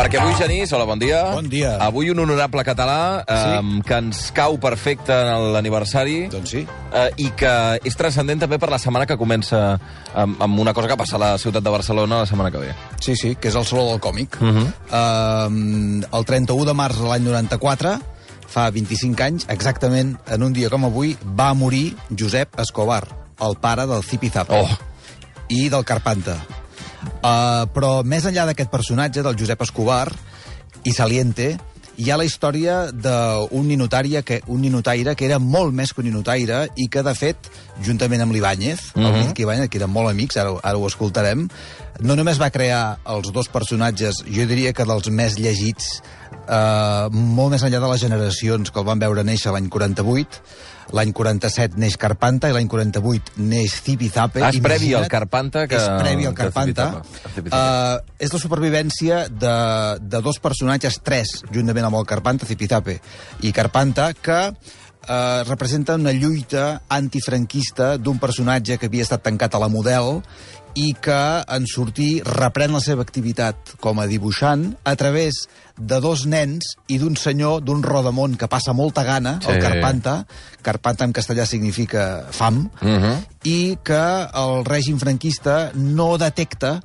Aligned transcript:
Perquè 0.00 0.16
avui, 0.16 0.32
Genís, 0.38 0.70
hola, 0.72 0.86
bon 0.88 0.98
dia. 0.98 1.18
Bon 1.34 1.44
dia. 1.50 1.74
Avui 1.84 2.08
un 2.08 2.18
honorable 2.22 2.62
català 2.64 3.22
eh, 3.28 3.34
Sí. 3.60 3.82
que 3.84 3.98
ens 4.00 4.20
cau 4.32 4.56
perfecte 4.58 5.12
en 5.12 5.50
l'aniversari 5.52 6.28
Doncs 6.32 6.50
sí. 6.54 6.62
eh, 6.94 7.10
i 7.20 7.28
que 7.36 7.50
és 7.84 7.96
transcendent 8.00 8.40
també 8.40 8.56
per 8.58 8.70
la 8.72 8.78
setmana 8.80 9.04
que 9.06 9.18
comença 9.20 9.78
amb, 10.14 10.40
amb 10.40 10.58
una 10.62 10.72
cosa 10.72 10.88
que 10.88 10.96
passa 10.96 11.16
a 11.16 11.20
la 11.20 11.30
ciutat 11.38 11.62
de 11.62 11.70
Barcelona 11.74 12.22
la 12.22 12.26
setmana 12.30 12.50
que 12.50 12.62
ve. 12.62 12.70
Sí, 13.00 13.14
sí, 13.14 13.34
que 13.36 13.48
és 13.52 13.54
el 13.60 13.66
Saló 13.68 13.84
del 13.90 14.00
Còmic. 14.00 14.38
Mhm. 14.40 14.72
uh, 14.88 16.16
el 16.16 16.24
31 16.24 16.64
de 16.64 16.72
març 16.74 16.96
de 16.96 17.04
l'any 17.10 17.22
94, 17.28 17.98
fa 18.48 18.70
25 18.70 19.20
anys, 19.22 19.44
exactament 19.52 20.16
en 20.32 20.42
un 20.42 20.52
dia 20.56 20.70
com 20.70 20.84
avui, 20.88 21.12
va 21.36 21.52
morir 21.54 21.94
Josep 22.18 22.56
Escobar, 22.58 23.04
el 23.40 23.56
pare 23.60 23.86
del 23.86 24.02
Zipizape 24.02 24.62
Oh. 24.64 24.78
i 25.48 25.68
del 25.68 25.84
Carpanta. 25.84 26.38
Uh, 27.00 27.66
però 27.74 28.00
més 28.04 28.26
enllà 28.28 28.46
d'aquest 28.48 28.70
personatge, 28.72 29.24
del 29.24 29.38
Josep 29.38 29.62
Escobar, 29.64 30.08
i 30.84 30.92
Saliente, 30.96 31.54
hi 32.00 32.08
ha 32.08 32.16
la 32.16 32.24
història 32.24 32.86
d'un 32.92 33.66
ninotaire, 33.68 34.22
que, 34.24 34.40
un 34.48 34.62
ninotaire 34.64 35.14
que 35.16 35.26
era 35.26 35.38
molt 35.42 35.74
més 35.76 35.92
que 35.92 36.00
un 36.00 36.08
ninotaire 36.08 36.62
i 36.80 36.88
que, 36.92 37.02
de 37.04 37.14
fet, 37.16 37.50
juntament 37.84 38.24
amb 38.24 38.32
l'Ibáñez, 38.32 38.94
mm 38.94 39.00
-hmm. 39.00 39.06
el 39.06 39.18
Mític 39.18 39.42
Ibáñez, 39.44 39.68
que 39.68 39.78
eren 39.78 39.90
molt 39.90 40.08
amics, 40.08 40.36
ara, 40.36 40.54
ara 40.62 40.78
ho 40.78 40.86
escoltarem, 40.86 41.48
no 42.00 42.16
només 42.16 42.40
va 42.40 42.50
crear 42.50 42.98
els 43.04 43.32
dos 43.32 43.48
personatges, 43.48 44.24
jo 44.24 44.46
diria 44.46 44.72
que 44.72 44.84
dels 44.84 45.10
més 45.10 45.36
llegits, 45.38 46.02
eh, 46.48 47.08
molt 47.10 47.50
més 47.50 47.62
enllà 47.62 47.80
de 47.80 47.92
les 47.92 48.00
generacions 48.00 48.70
que 48.70 48.78
el 48.80 48.86
van 48.86 48.98
veure 48.98 49.24
néixer 49.24 49.52
l'any 49.52 49.68
48, 49.68 50.42
l'any 50.96 51.12
47 51.12 51.76
neix 51.80 51.96
Carpanta 52.00 52.48
i 52.50 52.52
l'any 52.56 52.68
48 52.68 53.36
neix 53.38 53.76
Zipizape. 53.84 54.42
Ah, 54.42 54.48
és 54.50 54.60
previ 54.64 54.92
al 54.94 55.08
Carpanta 55.08 55.66
que- 55.68 55.76
És 55.76 55.88
previ 56.02 56.26
al 56.26 56.34
Carpanta. 56.34 57.02
Uh, 57.40 58.00
és 58.18 58.32
la 58.32 58.38
supervivència 58.42 59.28
de, 59.28 59.54
de 60.00 60.20
dos 60.22 60.38
personatges, 60.42 61.00
tres, 61.02 61.42
juntament 61.52 61.86
amb 61.86 61.96
el 62.00 62.06
Carpanta, 62.06 62.46
Zipizape 62.46 63.00
i 63.42 63.52
Carpanta, 63.52 64.12
que 64.14 64.40
eh, 65.08 65.42
representa 65.48 65.94
una 65.94 66.12
lluita 66.12 66.82
antifranquista 66.88 67.96
d'un 67.98 68.18
personatge 68.18 68.78
que 68.78 68.86
havia 68.86 69.02
estat 69.06 69.22
tancat 69.22 69.54
a 69.54 69.58
la 69.62 69.68
model 69.68 70.20
i 70.78 70.92
que 71.02 71.42
en 71.50 71.64
sortir 71.66 72.22
reprèn 72.22 72.70
la 72.70 72.80
seva 72.80 73.02
activitat 73.02 73.72
com 73.82 73.98
a 73.98 74.06
dibuixant 74.06 74.76
a 74.86 74.94
través 74.94 75.48
de 75.76 75.98
dos 76.00 76.26
nens 76.30 76.76
i 76.86 76.98
d'un 77.00 77.16
senyor, 77.16 77.58
d'un 77.64 77.82
rodamont 77.82 78.36
que 78.38 78.46
passa 78.46 78.72
molta 78.72 79.02
gana, 79.02 79.40
Sí. 79.42 79.50
el 79.50 79.58
Carpanta, 79.60 80.26
Carpanta 80.62 81.04
en 81.04 81.12
castellà 81.12 81.46
significa 81.46 82.26
fam, 82.30 82.70
Mhm. 82.80 83.24
i 83.44 83.78
que 83.82 84.28
el 84.34 84.64
règim 84.64 84.98
franquista 84.98 85.72
no 85.74 86.16
detecta 86.18 86.82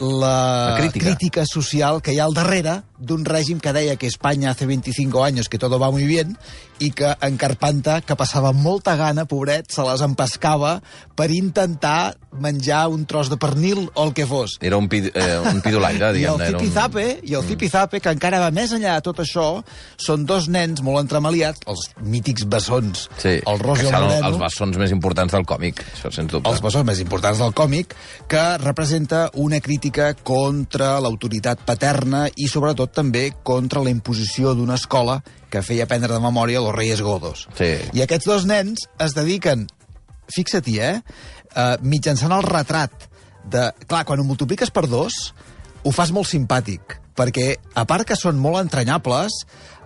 la, 0.00 0.70
La 0.70 0.76
crítica. 0.78 1.06
crítica 1.06 1.44
social 1.44 2.00
que 2.00 2.14
hi 2.14 2.20
ha 2.20 2.24
al 2.24 2.32
darrere 2.34 2.82
d'un 2.98 3.24
règim 3.24 3.60
que 3.62 3.72
deia 3.72 3.96
que 3.96 4.06
Espanya 4.06 4.50
hace 4.50 4.66
25 4.66 5.22
años 5.24 5.48
que 5.48 5.58
todo 5.58 5.78
va 5.78 5.90
muy 5.90 6.04
bien 6.04 6.36
i 6.80 6.90
que 6.94 7.12
en 7.22 7.36
Carpanta, 7.36 8.00
que 8.02 8.14
passava 8.14 8.52
molta 8.52 8.94
gana, 8.96 9.24
pobret, 9.26 9.70
se 9.70 9.82
les 9.82 10.00
empescava 10.00 10.80
per 11.18 11.30
intentar 11.34 12.16
menjar 12.38 12.84
un 12.88 13.04
tros 13.06 13.30
de 13.30 13.36
pernil 13.36 13.88
o 13.94 14.04
el 14.04 14.12
que 14.14 14.26
fos. 14.26 14.58
Era 14.60 14.76
un, 14.76 14.86
pid, 14.88 15.08
eh, 15.14 15.38
un 15.42 15.60
pidolaire, 15.60 15.98
I 16.06 16.06
el 16.08 16.14
diguem-ne. 16.38 16.46
era 16.46 16.58
un- 16.58 16.62
Zipizape, 16.64 17.06
i 17.24 17.34
el 17.34 17.42
Zipizape, 17.48 18.00
que 18.00 18.12
encara 18.14 18.38
va 18.38 18.50
més 18.54 18.70
enllà 18.76 18.94
de 18.98 19.02
tot 19.08 19.18
això, 19.24 19.64
són 19.98 20.24
dos 20.26 20.46
nens 20.48 20.82
molt 20.86 21.00
entremaliats, 21.02 21.60
els 21.66 21.88
mítics 22.04 22.46
bessons, 22.46 23.08
Sí, 23.18 23.40
el 23.44 23.58
Ros 23.58 23.82
i 23.82 23.86
el 23.86 23.92
Moreno. 23.92 24.28
els 24.28 24.38
bessons 24.38 24.78
més 24.78 24.90
importants 24.94 25.32
del 25.34 25.46
còmic, 25.46 25.82
això 25.96 26.12
sens 26.14 26.30
dubte. 26.30 26.48
els 26.50 26.62
bessons 26.62 26.84
més 26.86 27.00
importants 27.00 27.38
del 27.42 27.52
còmic, 27.54 27.96
que 28.28 28.44
representa 28.58 29.30
una 29.34 29.58
crítica 29.60 30.12
contra 30.14 31.00
l'autoritat 31.00 31.64
paterna 31.66 32.28
i, 32.36 32.46
sobretot, 32.46 32.87
també 32.94 33.32
contra 33.42 33.82
la 33.84 33.90
imposició 33.90 34.54
d'una 34.54 34.76
escola 34.78 35.20
que 35.50 35.62
feia 35.64 35.84
aprendre 35.84 36.12
de 36.14 36.20
memòria 36.20 36.60
los 36.60 36.74
Reyes 36.74 37.00
Godos. 37.02 37.46
Sí. 37.58 37.74
I 37.96 38.02
aquests 38.04 38.26
dos 38.28 38.44
nens 38.48 38.86
es 39.00 39.14
dediquen, 39.16 39.66
fixa-t'hi, 40.34 40.78
eh, 40.84 41.00
uh, 41.56 41.76
mitjançant 41.82 42.32
el 42.36 42.44
retrat 42.44 43.08
de... 43.48 43.70
Clar, 43.88 44.04
quan 44.04 44.20
ho 44.20 44.26
multipliques 44.28 44.70
per 44.70 44.86
dos, 44.88 45.14
ho 45.84 45.92
fas 45.94 46.12
molt 46.12 46.28
simpàtic, 46.28 46.98
perquè, 47.16 47.54
a 47.74 47.84
part 47.88 48.04
que 48.06 48.16
són 48.18 48.36
molt 48.38 48.60
entranyables, 48.60 49.32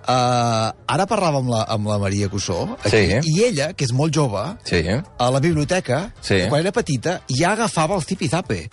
uh, 0.02 0.72
ara 0.74 1.06
parlava 1.06 1.38
amb 1.42 1.52
la, 1.54 1.62
amb 1.76 1.86
la 1.92 1.98
Maria 2.02 2.28
Cussó, 2.32 2.64
aquí, 2.80 2.90
Sí. 2.90 3.20
i 3.36 3.44
ella, 3.46 3.70
que 3.72 3.86
és 3.86 3.92
molt 3.94 4.14
jove, 4.14 4.42
Sí, 4.66 4.82
a 4.88 5.30
la 5.30 5.40
biblioteca, 5.40 6.08
Sí. 6.20 6.42
quan 6.48 6.60
era 6.60 6.72
petita, 6.72 7.20
ja 7.30 7.52
agafava 7.52 7.94
el 7.96 8.02
zipizape. 8.02 8.68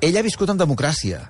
Ella 0.00 0.20
ha 0.20 0.24
viscut 0.24 0.48
en 0.48 0.56
democràcia, 0.56 1.26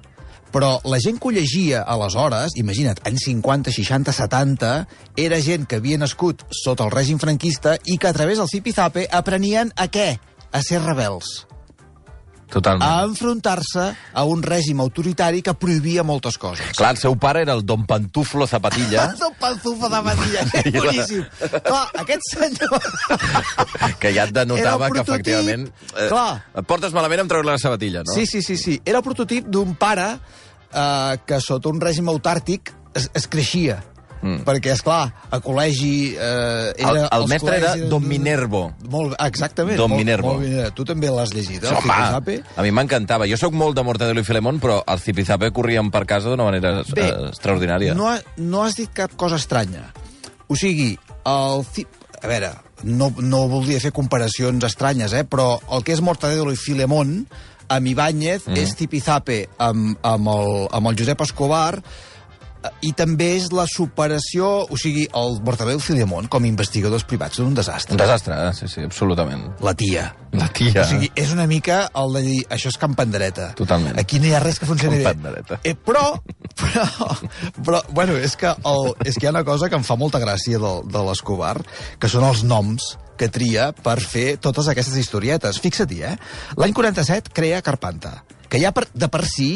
però 0.53 0.79
la 0.85 1.01
gent 1.03 1.21
que 1.21 1.31
ho 1.31 1.35
llegia 1.35 1.83
aleshores, 1.83 2.57
imagina't, 2.61 3.03
anys 3.07 3.29
50, 3.29 3.73
60, 3.75 4.15
70, 4.17 4.73
era 5.17 5.41
gent 5.45 5.69
que 5.69 5.81
havia 5.81 6.01
nascut 6.01 6.45
sota 6.63 6.87
el 6.87 6.95
règim 6.95 7.21
franquista 7.23 7.77
i 7.85 7.99
que 7.99 8.11
a 8.11 8.17
través 8.17 8.43
del 8.43 8.51
zipizape 8.51 9.07
aprenien 9.11 9.73
a 9.77 9.89
què? 9.93 10.11
A 10.51 10.63
ser 10.67 10.83
rebels. 10.83 11.47
Totalment. 12.53 12.85
A 12.85 13.05
enfrontar-se 13.07 13.87
a 14.13 14.25
un 14.29 14.43
règim 14.43 14.81
autoritari 14.83 15.43
que 15.43 15.55
prohibia 15.55 16.05
moltes 16.07 16.39
coses. 16.41 16.73
Clar, 16.79 16.93
el 16.97 17.01
seu 17.01 17.17
pare 17.21 17.45
era 17.47 17.55
el 17.57 17.65
Don 17.67 17.87
Pantuflo 17.87 18.47
Zapatilla, 18.47 19.11
El 19.31 19.37
panzufo 19.41 19.89
de 19.89 20.01
Matilla, 20.05 20.43
és 20.61 20.73
boníssim. 20.75 21.25
Clar, 21.65 21.85
aquest 22.03 22.27
senyor... 22.35 22.91
que 24.03 24.13
ja 24.17 24.27
et 24.29 24.35
denotava 24.35 24.91
que, 24.91 25.05
efectivament... 25.05 25.71
Eh, 25.95 26.09
Clar. 26.11 26.43
Et 26.61 26.67
portes 26.69 26.95
malament 26.97 27.25
amb 27.25 27.33
treure 27.33 27.49
les 27.49 27.63
sabatilles, 27.65 28.05
no? 28.09 28.17
Sí, 28.17 28.27
sí, 28.27 28.43
sí, 28.45 28.59
sí. 28.61 28.77
Era 28.85 29.01
el 29.01 29.07
prototip 29.07 29.49
d'un 29.49 29.77
pare 29.81 30.11
eh, 30.17 31.17
que 31.27 31.41
sota 31.41 31.73
un 31.73 31.81
règim 31.83 32.11
autàrtic 32.13 32.75
es, 32.95 33.09
es 33.15 33.27
creixia. 33.31 33.81
Mm. 34.21 34.43
Perquè, 34.45 34.75
és 34.77 34.83
clar, 34.85 35.07
a 35.33 35.39
col·legi... 35.41 36.15
Eh, 36.15 36.73
El, 36.77 36.97
era, 36.97 37.07
el 37.09 37.23
els 37.23 37.31
mestre 37.33 37.57
era 37.57 37.71
Don 37.89 38.05
Minervo. 38.07 38.63
Molt, 38.93 39.15
exactament. 39.25 39.79
Don 39.81 39.89
molt, 39.91 40.03
Minervo. 40.03 40.35
Molt, 40.35 40.45
Minervo. 40.45 40.75
tu 40.77 40.85
també 40.85 41.09
l'has 41.09 41.33
llegit, 41.33 41.63
eh? 41.65 41.69
el 41.71 41.77
Home, 41.79 41.95
Zipizape? 41.95 42.37
a 42.57 42.63
mi 42.67 42.71
m'encantava. 42.77 43.29
Jo 43.31 43.39
sóc 43.41 43.55
molt 43.57 43.77
de 43.79 43.85
Mortadelo 43.87 44.21
i 44.21 44.27
Filemón, 44.29 44.61
però 44.61 44.83
el 44.87 45.01
Zipizape 45.01 45.51
corrien 45.57 45.89
per 45.91 46.05
casa 46.05 46.29
d'una 46.29 46.45
manera 46.51 46.83
Bé, 46.93 47.07
eh, 47.09 47.31
extraordinària. 47.31 47.95
No, 47.97 48.11
ha- 48.13 48.21
no 48.37 48.65
has 48.65 48.77
dit 48.77 48.93
cap 48.93 49.17
cosa 49.17 49.37
estranya. 49.41 49.87
O 50.49 50.57
sigui, 50.57 50.93
el... 51.25 51.65
Ci- 51.73 51.87
A 52.21 52.29
veure, 52.29 52.51
no, 52.85 53.07
no 53.25 53.47
voldria 53.49 53.81
fer 53.81 53.95
comparacions 53.97 54.61
estranyes, 54.69 55.15
eh? 55.17 55.23
però 55.25 55.55
el 55.73 55.81
que 55.83 55.95
és 55.97 56.03
Mortadelo 56.05 56.53
i 56.53 56.59
Filemón, 56.61 57.23
amb 57.73 57.87
Ibáñez, 57.89 58.45
mm. 58.45 58.59
és 58.61 58.75
Zipizape 58.77 59.39
amb, 59.57 59.95
amb, 60.05 60.29
el, 60.29 60.67
amb 60.77 60.91
el 60.91 60.99
Josep 61.01 61.23
Escobar, 61.25 61.79
eh, 61.81 62.20
i 62.85 62.93
també 62.97 63.31
és 63.39 63.51
la 63.55 63.67
superació... 63.71 64.49
O 64.71 64.79
sigui, 64.81 65.07
el 65.17 65.39
i 65.41 65.79
Filemón, 65.83 66.29
com 66.33 66.45
a 66.45 66.49
investigadors 66.49 67.05
privats, 67.09 67.41
són 67.41 67.51
un 67.51 67.57
desastre. 67.57 67.97
Un 67.97 68.03
desastre, 68.03 68.37
eh? 68.37 68.53
sí, 68.57 68.69
sí, 68.69 68.85
absolutament. 68.87 69.47
La 69.65 69.75
tia. 69.75 70.11
La 70.37 70.49
tia. 70.55 70.83
O 70.83 70.87
sigui, 70.89 71.11
és 71.19 71.33
una 71.35 71.47
mica 71.51 71.83
el 71.97 72.15
de 72.19 72.23
dir, 72.27 72.39
això 72.53 72.71
és 72.71 72.79
Can 72.81 72.95
Pandereta. 72.99 73.51
Totalment. 73.59 73.99
Aquí 74.01 74.21
no 74.21 74.29
hi 74.29 74.35
ha 74.37 74.43
res 74.43 74.61
que 74.61 74.69
funcioni 74.69 75.03
Can 75.05 75.23
bé. 75.25 75.61
Eh, 75.65 75.75
però, 75.75 76.05
però, 76.61 76.87
però, 77.65 77.83
bueno, 77.97 78.19
és 78.21 78.37
que, 78.39 78.53
el, 78.53 78.93
és 79.05 79.17
que 79.17 79.27
hi 79.27 79.31
ha 79.31 79.35
una 79.35 79.47
cosa 79.47 79.71
que 79.71 79.79
em 79.81 79.87
fa 79.87 79.99
molta 80.01 80.21
gràcia 80.23 80.61
de, 80.61 80.75
de 80.91 81.05
l'Escobar, 81.09 81.57
que 82.01 82.13
són 82.13 82.29
els 82.29 82.45
noms 82.47 82.95
que 83.21 83.29
tria 83.29 83.71
per 83.77 83.99
fer 84.01 84.39
totes 84.41 84.71
aquestes 84.73 84.97
historietes. 84.97 85.61
Fixa-t'hi, 85.61 86.01
eh? 86.09 86.17
L'any 86.61 86.73
47 86.77 87.35
crea 87.37 87.61
Carpanta, 87.65 88.21
que 88.49 88.61
ja 88.63 88.73
per, 88.77 88.87
de 88.95 89.09
per 89.13 89.27
si 89.29 89.53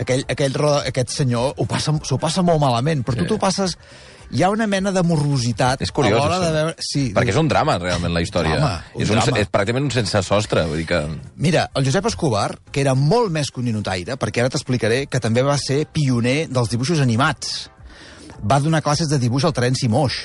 aquell, 0.00 0.24
aquell, 0.28 0.56
aquest 0.86 1.14
senyor 1.14 1.54
ho 1.56 1.66
passa, 1.70 1.94
s'ho 2.02 2.18
passa 2.18 2.42
molt 2.42 2.60
malament, 2.62 3.04
però 3.04 3.16
Sí. 3.16 3.22
tu 3.24 3.34
t'ho 3.34 3.38
passes... 3.38 3.76
Hi 4.34 4.40
ha 4.42 4.48
una 4.50 4.64
mena 4.66 4.90
de 4.90 5.02
morrositat 5.04 5.82
És 5.84 5.92
curiós, 5.94 6.16
a 6.16 6.22
l'hora 6.24 6.38
de 6.40 6.50
veure... 6.50 6.74
Sí, 6.82 7.02
Perquè 7.14 7.30
és 7.30 7.36
un 7.38 7.46
drama, 7.46 7.76
realment, 7.78 8.10
la 8.16 8.22
història. 8.24 8.56
Drama, 8.56 8.78
un 8.96 9.02
és, 9.04 9.10
un, 9.12 9.18
drama. 9.20 9.38
és 9.38 9.50
pràcticament 9.52 9.84
un 9.84 9.92
sense 9.94 10.22
sostre, 10.26 10.64
vull 10.66 10.80
dir 10.80 10.86
que... 10.88 11.00
Mira, 11.36 11.66
el 11.76 11.84
Josep 11.86 12.08
Escobar, 12.08 12.48
que 12.72 12.80
era 12.82 12.96
molt 12.98 13.30
més 13.30 13.52
que 13.52 13.60
un 13.60 13.68
ninotaire, 13.68 14.16
perquè 14.18 14.42
ara 14.42 14.50
t'explicaré 14.50 15.04
que 15.12 15.20
també 15.22 15.44
va 15.46 15.54
ser 15.60 15.84
pioner 15.92 16.48
dels 16.50 16.72
dibuixos 16.72 17.04
animats. 17.04 17.68
Va 18.42 18.58
donar 18.64 18.82
classes 18.82 19.12
de 19.12 19.20
dibuix 19.22 19.44
al 19.44 19.54
Terenci 19.54 19.92
Moix. 19.92 20.16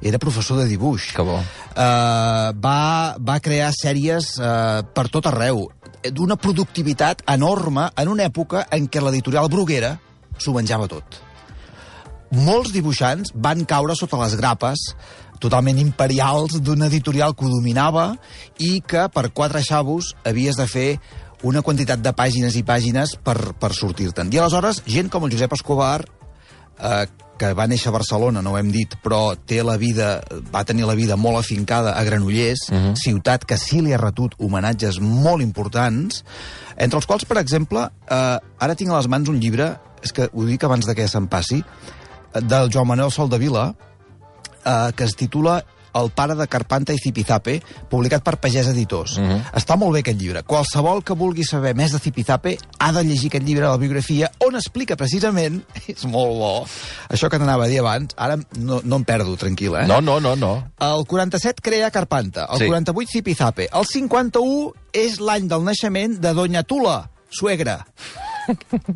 Era 0.00 0.22
professor 0.22 0.62
de 0.62 0.68
dibuix. 0.70 1.10
Que 1.12 1.26
bo. 1.26 1.40
Uh, 1.74 2.54
va, 2.62 3.16
va 3.18 3.40
crear 3.42 3.72
sèries 3.74 4.36
uh, 4.38 4.86
per 4.94 5.08
tot 5.10 5.26
arreu, 5.26 5.66
d'una 6.12 6.36
productivitat 6.36 7.24
enorme 7.28 7.88
en 7.96 8.10
una 8.12 8.26
època 8.28 8.66
en 8.74 8.88
què 8.88 9.02
l'editorial 9.02 9.48
Bruguera 9.50 9.96
s'ho 10.38 10.54
menjava 10.54 10.88
tot. 10.90 11.22
Molts 12.34 12.74
dibuixants 12.74 13.32
van 13.34 13.64
caure 13.64 13.96
sota 13.96 14.20
les 14.20 14.36
grapes 14.36 14.82
totalment 15.40 15.78
imperials 15.80 16.58
d'una 16.60 16.88
editorial 16.90 17.34
que 17.34 17.46
ho 17.46 17.52
dominava 17.52 18.10
i 18.58 18.82
que 18.82 19.06
per 19.14 19.30
quatre 19.30 19.62
xavos 19.64 20.12
havies 20.26 20.58
de 20.58 20.66
fer 20.66 20.88
una 21.46 21.62
quantitat 21.62 22.02
de 22.02 22.12
pàgines 22.12 22.56
i 22.58 22.64
pàgines 22.66 23.14
per, 23.22 23.54
per 23.54 23.70
sortir-te'n. 23.74 24.32
I 24.34 24.40
aleshores, 24.42 24.82
gent 24.90 25.10
com 25.10 25.24
el 25.24 25.32
Josep 25.32 25.54
Escobar, 25.54 26.02
eh, 26.82 27.06
que 27.38 27.52
va 27.56 27.68
néixer 27.70 27.88
a 27.88 27.94
Barcelona, 27.94 28.42
no 28.42 28.52
ho 28.52 28.58
hem 28.58 28.72
dit, 28.74 28.96
però 29.04 29.36
té 29.38 29.62
la 29.64 29.76
vida, 29.80 30.18
va 30.52 30.64
tenir 30.68 30.86
la 30.88 30.96
vida 30.98 31.16
molt 31.16 31.38
afincada 31.38 31.94
a 31.94 32.04
Granollers, 32.04 32.68
uh 32.70 32.76
-huh. 32.76 32.94
ciutat 32.96 33.44
que 33.44 33.56
sí 33.56 33.80
li 33.80 33.92
ha 33.92 33.98
retut 33.98 34.34
homenatges 34.38 35.00
molt 35.00 35.42
importants, 35.42 36.24
entre 36.76 36.98
els 36.98 37.06
quals, 37.06 37.24
per 37.24 37.38
exemple, 37.38 37.88
eh, 38.10 38.38
ara 38.58 38.74
tinc 38.74 38.90
a 38.90 38.96
les 38.96 39.08
mans 39.08 39.28
un 39.28 39.40
llibre 39.40 39.78
és 40.02 40.12
que 40.12 40.28
ho 40.32 40.44
dic 40.44 40.64
abans 40.64 40.86
de 40.86 40.94
que 40.94 41.08
se'n 41.08 41.26
passi, 41.26 41.64
del 42.34 42.70
Joan 42.70 42.86
Manuel 42.86 43.10
Soldevila, 43.10 43.74
eh, 44.64 44.92
que 44.94 45.04
es 45.04 45.16
titula 45.16 45.64
El 45.98 46.10
pare 46.10 46.34
de 46.34 46.46
Carpanta 46.46 46.92
i 46.92 46.98
Zipizape, 47.02 47.58
publicat 47.90 48.22
per 48.22 48.36
Pagès 48.38 48.68
Editors. 48.68 49.16
Uh 49.18 49.22
-huh. 49.24 49.42
Està 49.54 49.76
molt 49.76 49.92
bé 49.94 50.00
aquest 50.00 50.20
llibre. 50.20 50.42
Qualsevol 50.42 51.02
que 51.04 51.14
vulgui 51.14 51.44
saber 51.44 51.74
més 51.74 51.92
de 51.92 51.98
Zipizape 51.98 52.58
ha 52.78 52.92
de 52.92 53.02
llegir 53.04 53.28
aquest 53.28 53.44
llibre 53.46 53.66
la 53.66 53.76
biografia 53.76 54.30
on 54.38 54.54
explica 54.56 54.96
precisament, 54.96 55.62
és 55.88 56.04
molt 56.04 56.32
bo, 56.38 56.66
això 57.08 57.28
que 57.28 57.38
t'anava 57.38 57.64
a 57.64 57.68
dir 57.68 57.80
abans, 57.80 58.14
ara 58.16 58.36
no, 58.56 58.80
no 58.84 58.96
em 58.96 59.04
perdo, 59.04 59.36
tranquil·la, 59.36 59.82
eh? 59.84 59.86
No, 59.86 60.00
no, 60.00 60.20
no, 60.20 60.36
no. 60.36 60.64
El 60.78 61.04
47 61.06 61.60
crea 61.62 61.90
Carpanta, 61.90 62.46
el 62.52 62.58
Sí. 62.58 62.66
48 62.66 63.08
Zipizape, 63.12 63.68
el 63.72 63.84
51 63.86 64.72
és 64.92 65.18
l'any 65.20 65.48
del 65.48 65.62
naixement 65.64 66.18
de 66.20 66.32
Doña 66.34 66.62
Tula, 66.62 67.10
suegra. 67.30 67.86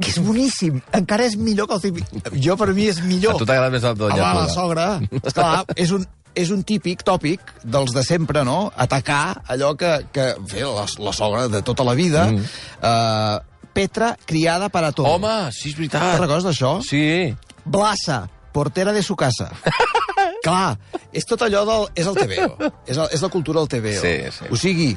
que 0.00 0.08
és 0.10 0.18
boníssim, 0.18 0.80
encara 0.96 1.26
és 1.26 1.36
millor 1.36 1.68
que 1.68 1.74
el 1.74 1.80
Zipizape. 1.80 2.40
Jo, 2.40 2.56
per 2.56 2.72
mi, 2.72 2.86
és 2.88 3.02
millor. 3.02 3.34
A 3.34 3.38
tu 3.38 3.44
t'agrada 3.44 3.70
més 3.70 3.84
el 3.84 3.94
Doña 3.96 4.14
Tula. 4.16 4.34
la 4.34 4.48
sogra. 4.48 5.00
Esclar, 5.22 5.64
és 5.76 5.90
un, 5.90 6.06
és 6.34 6.50
un 6.54 6.62
típic 6.64 7.02
tòpic 7.04 7.40
dels 7.64 7.92
de 7.94 8.02
sempre, 8.06 8.44
no? 8.44 8.72
Atacar 8.76 9.42
allò 9.52 9.74
que, 9.78 9.94
que 10.12 10.32
fe, 10.48 10.64
la, 10.64 10.86
la 11.04 11.12
sogra 11.16 11.48
de 11.52 11.62
tota 11.66 11.84
la 11.84 11.94
vida. 11.98 12.26
Mm. 12.30 12.46
Uh, 12.82 13.68
Petra, 13.72 14.16
criada 14.28 14.68
para 14.68 14.92
todo. 14.92 15.08
Home, 15.08 15.50
sí, 15.52 15.70
és 15.70 15.76
Te'n 15.76 15.86
veritat. 15.86 16.20
recordes 16.20 16.44
d'això? 16.44 16.74
Sí. 16.84 17.32
Blasa, 17.64 18.26
portera 18.52 18.92
de 18.92 19.02
su 19.02 19.16
casa. 19.16 19.48
Clar, 20.44 20.76
és 21.14 21.24
tot 21.28 21.40
allò 21.46 21.62
del... 21.68 21.86
És 21.96 22.08
el 22.10 22.18
TVO. 22.18 22.72
És, 22.84 22.96
el, 22.98 23.06
és 23.14 23.22
la 23.22 23.30
cultura 23.32 23.62
del 23.62 23.70
TVO. 23.72 24.00
Sí, 24.02 24.14
sí. 24.34 24.50
O 24.52 24.58
sigui, 24.60 24.90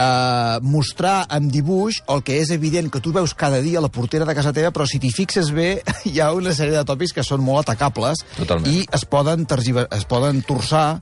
eh, 0.00 0.56
mostrar 0.64 1.26
amb 1.28 1.52
dibuix 1.52 2.00
el 2.08 2.22
que 2.24 2.40
és 2.40 2.50
evident 2.56 2.88
que 2.92 3.02
tu 3.04 3.12
veus 3.12 3.34
cada 3.36 3.60
dia 3.60 3.78
a 3.78 3.84
la 3.84 3.92
portera 3.92 4.24
de 4.24 4.34
casa 4.34 4.54
teva, 4.56 4.72
però 4.72 4.86
si 4.88 4.98
t'hi 5.02 5.12
fixes 5.12 5.52
bé, 5.52 5.82
hi 6.08 6.16
ha 6.20 6.32
una 6.36 6.54
sèrie 6.56 6.78
de 6.78 6.84
tòpics 6.88 7.12
que 7.16 7.24
són 7.26 7.44
molt 7.44 7.66
atacables 7.68 8.24
Totalment. 8.38 8.70
i 8.72 8.86
es 8.96 9.04
poden, 9.04 9.44
tergiver... 9.50 9.86
es 9.92 10.06
poden 10.08 10.40
torçar 10.46 11.00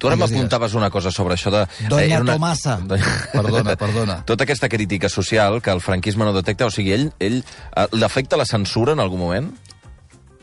Tu 0.00 0.08
ara 0.08 0.16
m'apuntaves 0.16 0.72
una 0.78 0.88
cosa 0.88 1.10
sobre 1.12 1.34
això 1.36 1.50
de... 1.52 1.66
Doña 1.90 2.06
era 2.16 2.22
una- 2.24 2.32
Tomasa. 2.38 2.78
Perdona, 3.34 3.74
perdona. 3.76 4.14
Tota 4.30 4.46
aquesta 4.46 4.70
crítica 4.72 5.10
social 5.12 5.60
que 5.60 5.68
el 5.74 5.82
franquisme 5.84 6.24
no 6.24 6.32
detecta, 6.32 6.64
o 6.64 6.72
sigui, 6.72 6.94
ell, 6.96 7.10
ell 7.20 7.42
eh, 7.42 7.84
l'afecta 8.00 8.38
la 8.40 8.46
censura 8.48 8.94
en 8.96 9.04
algun 9.04 9.20
moment? 9.20 9.50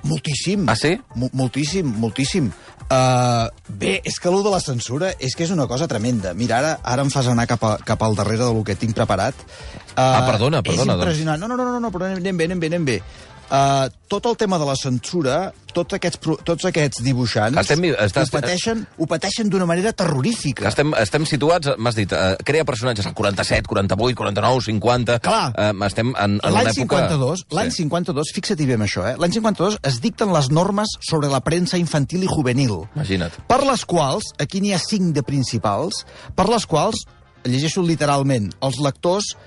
Moltíssim. 0.06 0.68
Ah, 0.69 0.75
sí? 0.77 0.94
Mo 1.18 1.31
moltíssim, 1.33 1.89
moltíssim. 2.00 2.51
Uh, 2.88 3.50
bé, 3.68 3.98
és 4.07 4.16
que 4.16 4.30
allò 4.30 4.39
de 4.45 4.51
la 4.54 4.62
censura 4.63 5.10
és 5.19 5.34
que 5.36 5.44
és 5.44 5.51
una 5.51 5.66
cosa 5.68 5.89
tremenda. 5.92 6.31
Mira, 6.34 6.62
ara, 6.62 6.78
ara 6.88 7.04
em 7.04 7.10
fas 7.12 7.28
anar 7.28 7.44
cap, 7.50 7.63
a, 7.68 7.74
cap 7.84 8.04
al 8.06 8.16
darrere 8.16 8.45
del 8.45 8.62
que 8.63 8.78
tinc 8.80 8.95
preparat. 8.95 9.36
Uh, 9.36 9.98
Ah, 9.98 10.24
perdona, 10.30 10.62
perdona, 10.63 10.94
És 10.94 11.00
impressionant. 11.01 11.42
No, 11.42 11.50
no, 11.51 11.57
no, 11.57 11.66
no, 11.74 11.81
no, 11.84 11.92
però 11.92 12.07
anem 12.07 12.38
bé, 12.38 12.45
anem 12.48 12.60
bé, 12.63 12.68
anem 12.72 12.86
bé. 12.86 13.01
Uh, 13.48 13.88
tot 14.12 14.26
el 14.28 14.36
tema 14.36 14.58
de 14.60 14.66
la 14.68 14.74
censura, 14.76 15.54
tots 15.72 15.94
aquests, 15.96 16.20
tots 16.44 16.66
aquests 16.68 17.00
dibuixants 17.06 17.56
Estem- 17.62 17.86
estàs- 17.94 18.28
ho 18.28 18.34
pateixen, 18.34 18.82
ho 18.98 19.06
pateixen 19.08 19.48
d'una 19.50 19.66
manera 19.66 19.94
terrorífica. 19.96 20.68
Estem, 20.68 20.92
estem 21.00 21.24
situats, 21.26 21.70
m'has 21.78 21.96
dit, 21.96 22.12
eh, 22.12 22.36
crea 22.44 22.66
personatges 22.68 23.06
al 23.08 23.14
47, 23.16 23.68
48, 23.68 24.16
49, 24.20 24.62
50... 24.68 25.20
Clar. 25.24 25.54
Eh, 25.56 25.72
estem 25.88 26.12
en, 26.20 26.38
en 26.44 26.54
L'any 26.58 26.72
època... 26.74 27.08
52, 27.08 27.46
l'any 27.56 27.72
Sí. 27.72 27.84
52, 27.84 28.34
fixa't 28.36 28.60
bé 28.68 28.76
això, 28.84 29.06
eh? 29.08 29.16
L'any 29.18 29.32
52 29.40 29.80
es 29.84 30.02
dicten 30.04 30.34
les 30.36 30.50
normes 30.52 30.98
sobre 31.00 31.30
la 31.32 31.40
premsa 31.40 31.78
infantil 31.80 32.24
i 32.24 32.28
juvenil. 32.28 32.82
Imagina't. 32.96 33.32
per 33.48 33.64
les 33.64 33.86
quals, 33.86 34.34
aquí 34.40 34.60
n'hi 34.60 34.74
ha 34.74 34.80
cinc 34.80 35.14
de 35.16 35.24
principals, 35.24 36.04
per 36.36 36.50
les 36.50 36.66
quals, 36.66 37.06
llegeixo 37.48 37.82
literalment, 37.82 38.52
els 38.60 38.80
lectors 38.84 39.38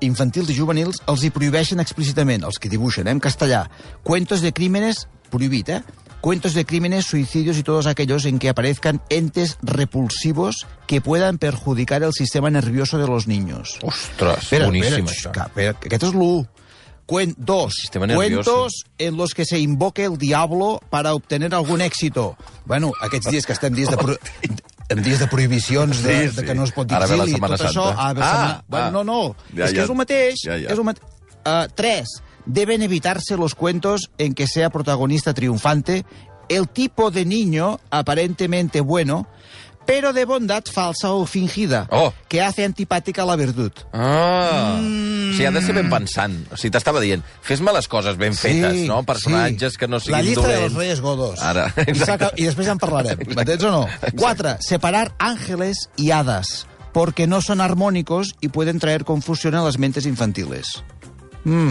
infantils 0.00 0.50
i 0.50 0.54
juvenils 0.56 1.00
els 1.06 1.22
hi 1.24 1.30
prohibeixen 1.30 1.80
explícitament, 1.80 2.44
els 2.44 2.58
que 2.58 2.68
dibuixen, 2.68 3.06
eh, 3.06 3.10
en 3.10 3.20
castellà, 3.20 3.68
cuentos 4.02 4.40
de 4.40 4.52
crímenes, 4.52 5.08
prohibit, 5.30 5.68
eh? 5.68 5.82
Cuentos 6.20 6.54
de 6.54 6.64
crímenes, 6.64 7.04
suicidios 7.04 7.58
y 7.58 7.62
todos 7.62 7.86
aquellos 7.86 8.24
en 8.24 8.38
que 8.38 8.48
aparezcan 8.48 9.02
entes 9.10 9.58
repulsivos 9.60 10.66
que 10.86 11.02
puedan 11.02 11.36
perjudicar 11.38 12.02
el 12.02 12.12
sistema 12.14 12.48
nervioso 12.50 12.96
de 12.98 13.06
los 13.06 13.26
niños. 13.26 13.78
Ostres, 13.82 14.48
boníssim, 14.64 15.06
xx, 15.06 15.26
això. 15.26 15.32
que- 15.32 15.40
espera, 15.40 15.74
que 15.74 15.88
aquest 15.88 16.02
és 16.04 16.14
l'1. 16.14 16.48
Cuen, 17.06 17.34
dos, 17.36 17.74
cuentos 18.16 18.84
en 18.96 19.18
los 19.18 19.34
que 19.34 19.44
se 19.44 19.58
invoque 19.58 20.06
el 20.06 20.16
diablo 20.16 20.80
para 20.88 21.12
obtener 21.12 21.54
algún 21.54 21.82
éxito. 21.82 22.38
Bueno, 22.64 22.92
aquests 23.02 23.28
dies 23.30 23.44
que 23.44 23.52
estem 23.52 23.74
dies 23.74 23.90
de, 23.90 23.98
pro... 23.98 24.16
en 24.88 25.02
dies 25.02 25.18
de 25.18 25.26
prohibicions 25.26 26.02
de, 26.02 26.14
Sí, 26.28 26.36
de 26.36 26.40
sí. 26.42 26.46
que 26.46 26.54
no 26.54 26.64
es 26.64 26.72
pot 26.72 26.86
dir 26.88 26.96
Ara 26.96 27.06
exili, 27.06 27.32
Setmana 27.32 27.56
tot 27.56 27.66
això... 27.68 27.86
Santa. 27.88 28.02
Ah, 28.08 28.12
ve 28.12 28.20
la 28.20 28.26
Ah, 28.26 28.32
setmana... 28.34 28.64
bueno, 28.68 28.86
ah. 28.86 28.90
no, 28.90 29.04
no, 29.04 29.36
Ja, 29.56 29.64
és 29.64 29.70
que 29.72 29.78
ja. 29.78 29.84
és 29.84 29.90
el 29.90 29.96
mateix. 29.96 30.34
Ja, 30.44 30.58
ja. 30.60 30.68
És 30.72 30.78
el 30.78 30.84
mate... 30.84 31.00
uh, 31.46 31.66
tres, 31.74 32.18
deben 32.46 32.82
evitarse 32.82 33.36
los 33.36 33.54
cuentos 33.54 34.10
en 34.18 34.34
que 34.34 34.46
sea 34.46 34.70
protagonista 34.70 35.32
triunfante 35.34 36.04
el 36.48 36.68
tipo 36.68 37.10
de 37.10 37.24
niño 37.24 37.80
aparentemente 37.90 38.80
bueno, 38.82 39.26
pero 39.86 40.12
de 40.12 40.24
bondad 40.24 40.64
falsa 40.70 41.10
o 41.12 41.26
fingida, 41.26 41.86
Oh. 41.90 42.12
que 42.28 42.40
hace 42.42 42.64
antipática 42.64 43.24
la 43.24 43.36
virtud. 43.36 43.72
Ah! 43.92 44.78
Mm. 44.80 45.30
O 45.30 45.32
sigui, 45.34 45.46
ha 45.46 45.50
de 45.50 45.62
ser 45.62 45.74
ben 45.74 45.90
pensant. 45.90 46.52
O 46.52 46.56
sigui, 46.56 46.70
t'estava 46.72 47.00
dient, 47.02 47.22
fes-me 47.42 47.72
les 47.74 47.88
coses 47.88 48.16
ben 48.16 48.34
fetes, 48.34 48.84
no? 48.88 49.02
Personatges 49.04 49.72
sí. 49.74 49.78
que 49.78 49.88
no 49.88 49.98
siguin 50.00 50.16
La 50.18 50.22
llista 50.22 50.42
dolents. 50.42 50.62
los 50.62 50.74
reyes 50.74 51.00
godos. 51.00 51.40
Ara, 51.42 51.72
I, 51.76 51.88
exacte. 51.90 52.30
I 52.36 52.46
després 52.46 52.66
ja 52.68 52.72
en 52.76 52.78
parlarem. 52.78 53.18
M'entens 53.34 53.64
o 53.64 53.70
no? 53.72 53.88
Quatre, 54.16 54.56
separar 54.60 55.12
ángeles 55.18 55.90
y 55.96 56.12
hadas, 56.12 56.66
porque 56.92 57.26
no 57.26 57.40
son 57.42 57.60
armónicos 57.60 58.36
y 58.40 58.48
pueden 58.48 58.78
traer 58.78 59.04
confusión 59.04 59.54
a 59.56 59.62
las 59.64 59.78
mentes 59.78 60.06
infantiles. 60.06 60.84
Mm, 61.44 61.70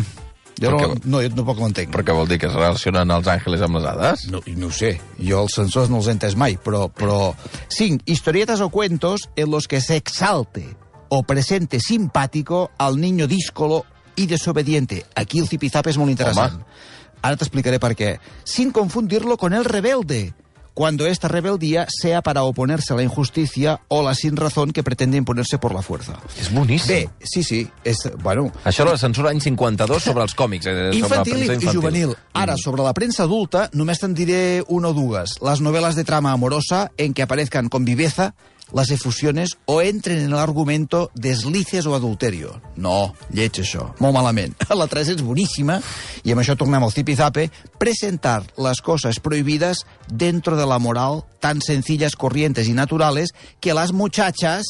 jo 0.62 0.72
no, 0.72 0.80
Perquè- 0.80 1.06
no, 1.06 1.22
jo 1.24 1.32
tampoc 1.34 1.60
ho 1.60 1.68
entenc. 1.70 1.92
Però 1.94 2.06
què 2.06 2.16
vol 2.16 2.28
dir, 2.30 2.38
que 2.42 2.48
es 2.48 2.54
relacionen 2.54 3.12
els 3.12 3.28
àngeles 3.28 3.64
amb 3.66 3.80
les 3.80 3.88
hades? 3.90 4.28
No, 4.32 4.42
no 4.46 4.68
ho 4.68 4.72
sé, 4.72 4.94
jo 5.18 5.42
els 5.44 5.56
censors 5.58 5.90
no 5.90 5.98
els 6.02 6.08
he 6.08 6.16
entès 6.18 6.38
mai, 6.40 6.58
però... 6.62 6.88
però... 6.94 7.34
Cinc, 7.74 8.04
historietas 8.06 8.62
o 8.62 8.70
cuentos 8.70 9.30
en 9.36 9.52
los 9.52 9.68
que 9.68 9.82
se 9.82 9.96
exalte 9.96 10.68
o 11.10 11.24
presente 11.24 11.80
simpático 11.80 12.72
al 12.78 13.00
niño 13.00 13.28
díscolo 13.28 13.86
y 14.16 14.28
desobediente. 14.28 15.06
Aquí 15.16 15.40
el 15.40 15.48
zipizape 15.48 15.90
és 15.90 15.98
molt 15.98 16.14
interessant. 16.14 16.62
Home. 16.62 17.22
Ara 17.24 17.38
t'explicaré 17.40 17.80
per 17.80 17.94
què. 17.96 18.18
Sin 18.44 18.72
confundirlo 18.72 19.38
con 19.38 19.54
el 19.54 19.66
rebelde, 19.66 20.34
cuando 20.74 21.06
esta 21.06 21.28
rebeldía 21.28 21.86
sea 21.90 22.22
para 22.22 22.44
oponerse 22.44 22.94
a 22.94 22.96
la 22.96 23.04
injusticia 23.04 23.82
o 23.88 24.04
la 24.04 24.16
sin 24.16 24.36
razón 24.36 24.72
que 24.72 24.84
pretende 24.84 25.18
imponerse 25.18 25.58
por 25.58 25.74
la 25.74 25.82
fuerza. 25.82 26.18
És 26.40 26.52
boníssim. 26.54 26.88
Bé, 26.88 27.10
sí, 27.22 27.44
sí, 27.44 27.68
és, 27.84 28.00
bueno, 28.22 28.50
Això 28.66 28.86
la 28.88 28.98
censura 28.98 29.30
any 29.30 29.42
52 29.42 30.04
sobre 30.04 30.24
els 30.24 30.34
còmics. 30.36 30.66
Eh, 30.66 30.74
sobre 30.74 30.98
Infantil 30.98 31.38
la 31.38 31.44
i, 31.44 31.48
premsa 31.52 31.70
i 31.70 31.76
juvenil. 31.76 32.16
Ara, 32.34 32.58
sobre 32.58 32.84
la 32.86 32.94
premsa 32.94 33.28
adulta, 33.28 33.68
només 33.74 34.02
te'n 34.02 34.16
diré 34.18 34.64
una 34.68 34.90
o 34.90 34.98
dues. 34.98 35.38
Les 35.44 35.62
novel·les 35.62 36.00
de 36.00 36.06
trama 36.08 36.34
amorosa 36.34 36.88
en 36.98 37.14
que 37.14 37.24
aparezcan 37.24 37.70
con 37.70 37.86
viveza 37.86 38.34
las 38.74 38.90
efusiones 38.90 39.58
o 39.66 39.82
entren 39.82 40.18
en 40.20 40.34
el 40.34 40.40
argumento 40.40 41.12
deslices 41.16 41.86
o 41.86 41.94
adulterio. 41.96 42.60
No, 42.76 43.14
lleig 43.32 43.52
això, 43.62 43.92
molt 44.00 44.14
malament. 44.18 44.56
La 44.74 44.88
3 44.90 45.14
és 45.16 45.22
boníssima, 45.22 45.80
i 46.24 46.34
amb 46.34 46.42
això 46.42 46.56
tornem 46.58 46.82
al 46.84 46.92
zipizape, 46.92 47.50
presentar 47.78 48.44
las 48.58 48.82
cosas 48.82 49.20
prohibidas 49.20 49.86
dentro 50.10 50.58
de 50.58 50.66
la 50.66 50.80
moral 50.80 51.24
tan 51.40 51.62
sencillas, 51.62 52.16
corrientes 52.16 52.68
y 52.68 52.74
naturales 52.74 53.30
que 53.60 53.74
las 53.74 53.92
muchachas 53.94 54.66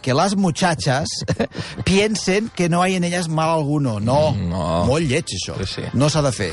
que 0.00 0.14
las 0.14 0.36
muchachas 0.36 1.08
piensen 1.84 2.50
que 2.54 2.68
no 2.68 2.82
hay 2.82 2.94
en 2.94 3.04
ellas 3.04 3.28
mal 3.28 3.50
alguno. 3.50 3.98
No, 4.00 4.32
No. 4.32 4.84
molt 4.86 5.04
lleig, 5.08 5.26
això. 5.26 5.56
Sí, 5.58 5.66
sí. 5.74 5.82
No 5.92 6.08
s'ha 6.08 6.22
de 6.22 6.30
fer. 6.32 6.52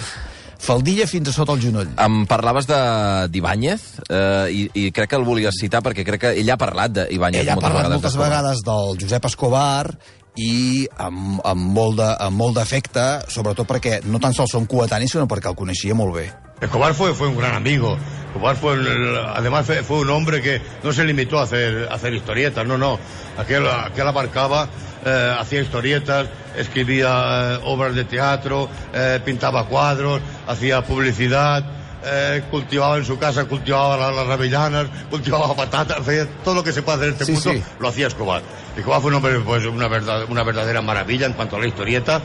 Faldilla 0.65 1.05
fins 1.05 1.29
a 1.29 1.33
sota 1.35 1.53
el 1.53 1.61
genoll. 1.61 1.89
Em 2.01 2.23
parlaves 2.25 2.65
de- 2.65 3.27
d'Ibáñez 3.29 3.83
eh, 4.09 4.47
i, 4.49 4.63
i 4.73 4.91
crec 4.91 5.11
que 5.11 5.19
el 5.19 5.25
volies 5.27 5.53
citar 5.61 5.83
perquè 5.85 6.03
crec 6.07 6.21
que 6.23 6.31
ell 6.41 6.49
ha 6.49 6.57
parlat 6.57 6.91
d'Ibáñez 7.03 7.43
Ell 7.43 7.51
ha 7.53 7.59
parlat 7.61 7.89
moltes 7.91 8.11
d'Escobar. 8.13 8.29
vegades 8.31 8.63
del 8.65 8.97
Josep 9.03 9.25
Escobar 9.29 9.93
i 10.41 10.87
amb, 10.97 11.37
amb 11.47 11.69
molt 11.77 11.99
de- 12.01 12.15
amb 12.25 12.35
molt 12.35 12.57
d'efecte, 12.57 13.05
sobretot 13.31 13.67
perquè 13.69 14.01
no 14.09 14.19
tan 14.19 14.33
sols 14.33 14.51
són 14.51 14.65
coetanis, 14.65 15.11
sinó 15.13 15.27
perquè 15.29 15.47
el 15.53 15.55
coneixia 15.55 15.93
molt 15.95 16.15
bé. 16.17 16.25
Escobar 16.61 16.93
fue, 16.93 17.13
fue 17.13 17.27
un 17.27 17.37
gran 17.37 17.53
amigo. 17.55 17.97
Escobar 18.27 18.55
fue, 18.57 18.73
el- 18.73 19.17
además 19.35 19.65
fue, 19.65 19.83
fue 19.83 19.99
un 19.99 20.09
hombre 20.09 20.41
que 20.41 20.61
no 20.83 20.91
se 20.91 21.05
limitó 21.05 21.39
a 21.39 21.43
hacer, 21.43 21.87
a 21.89 21.95
hacer 21.95 22.13
historietas, 22.13 22.65
no, 22.67 22.77
no. 22.77 22.97
Aquel, 23.37 23.65
aquel 23.67 24.07
abarcaba, 24.07 24.67
eh, 25.05 25.35
hacía 25.39 25.61
historietas, 25.61 26.27
escribía 26.57 27.55
eh, 27.55 27.59
obras 27.65 27.93
de 27.95 28.03
teatro, 28.05 28.67
eh, 28.93 29.19
pintaba 29.23 29.65
cuadros, 29.67 30.21
hacía 30.47 30.83
publicidad, 30.83 31.63
eh, 32.03 32.43
cultivaba 32.51 32.97
en 32.97 33.05
su 33.05 33.17
casa, 33.17 33.45
cultivaba 33.45 33.97
la- 33.97 34.11
las 34.11 34.29
avellanas, 34.29 34.87
cultivaba 35.09 35.55
patatas, 35.55 35.99
hacía 35.99 36.27
todo 36.43 36.55
lo 36.55 36.63
que 36.63 36.71
se 36.71 36.81
puede 36.83 36.97
hacer 36.97 37.07
en 37.07 37.13
este 37.13 37.25
Sí, 37.25 37.31
mundo, 37.33 37.51
sí. 37.53 37.63
lo 37.79 37.87
hacía 37.87 38.07
Escobar. 38.07 38.41
Escobar 38.77 39.01
fue 39.01 39.09
un 39.09 39.15
hombre, 39.15 39.39
pues, 39.39 39.65
una, 39.65 39.87
verdad, 39.87 40.25
una 40.29 40.43
verdadera 40.43 40.81
maravilla 40.81 41.25
en 41.25 41.33
cuanto 41.33 41.55
a 41.55 41.59
la 41.59 41.67
historieta. 41.67 42.21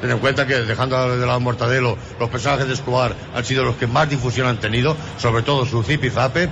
Ten 0.00 0.10
en 0.10 0.18
cuenta 0.18 0.46
que, 0.46 0.54
dejando 0.62 1.16
de 1.16 1.26
lado 1.26 1.38
Mortadelo, 1.40 1.96
los 2.18 2.28
personajes 2.30 2.66
de 2.66 2.72
Escobar 2.74 3.14
han 3.34 3.44
sido 3.44 3.64
los 3.64 3.76
que 3.76 3.86
más 3.86 4.08
difusión 4.08 4.46
han 4.48 4.56
tenido, 4.58 4.96
sobre 5.18 5.42
todo 5.42 5.66
su 5.66 5.82
zip 5.82 6.02
y 6.04 6.10
zape. 6.10 6.48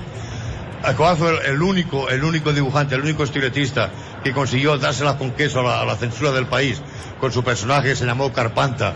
Escobar 0.87 1.16
fue 1.16 1.46
el- 1.48 1.60
único, 1.62 2.08
el 2.08 2.22
único 2.22 2.52
dibujante, 2.52 2.94
el 2.94 3.00
único 3.00 3.25
historietista 3.25 3.90
que 4.22 4.32
consiguió 4.32 4.78
dárselas 4.78 5.14
con 5.14 5.32
queso 5.32 5.60
a 5.60 5.62
la, 5.62 5.80
a 5.80 5.84
la 5.84 5.96
censura 5.96 6.30
del 6.30 6.46
país 6.46 6.80
con 7.20 7.32
su 7.32 7.42
personaje 7.42 7.88
que 7.88 7.96
se 7.96 8.04
llamó 8.06 8.32
Carpanta. 8.32 8.92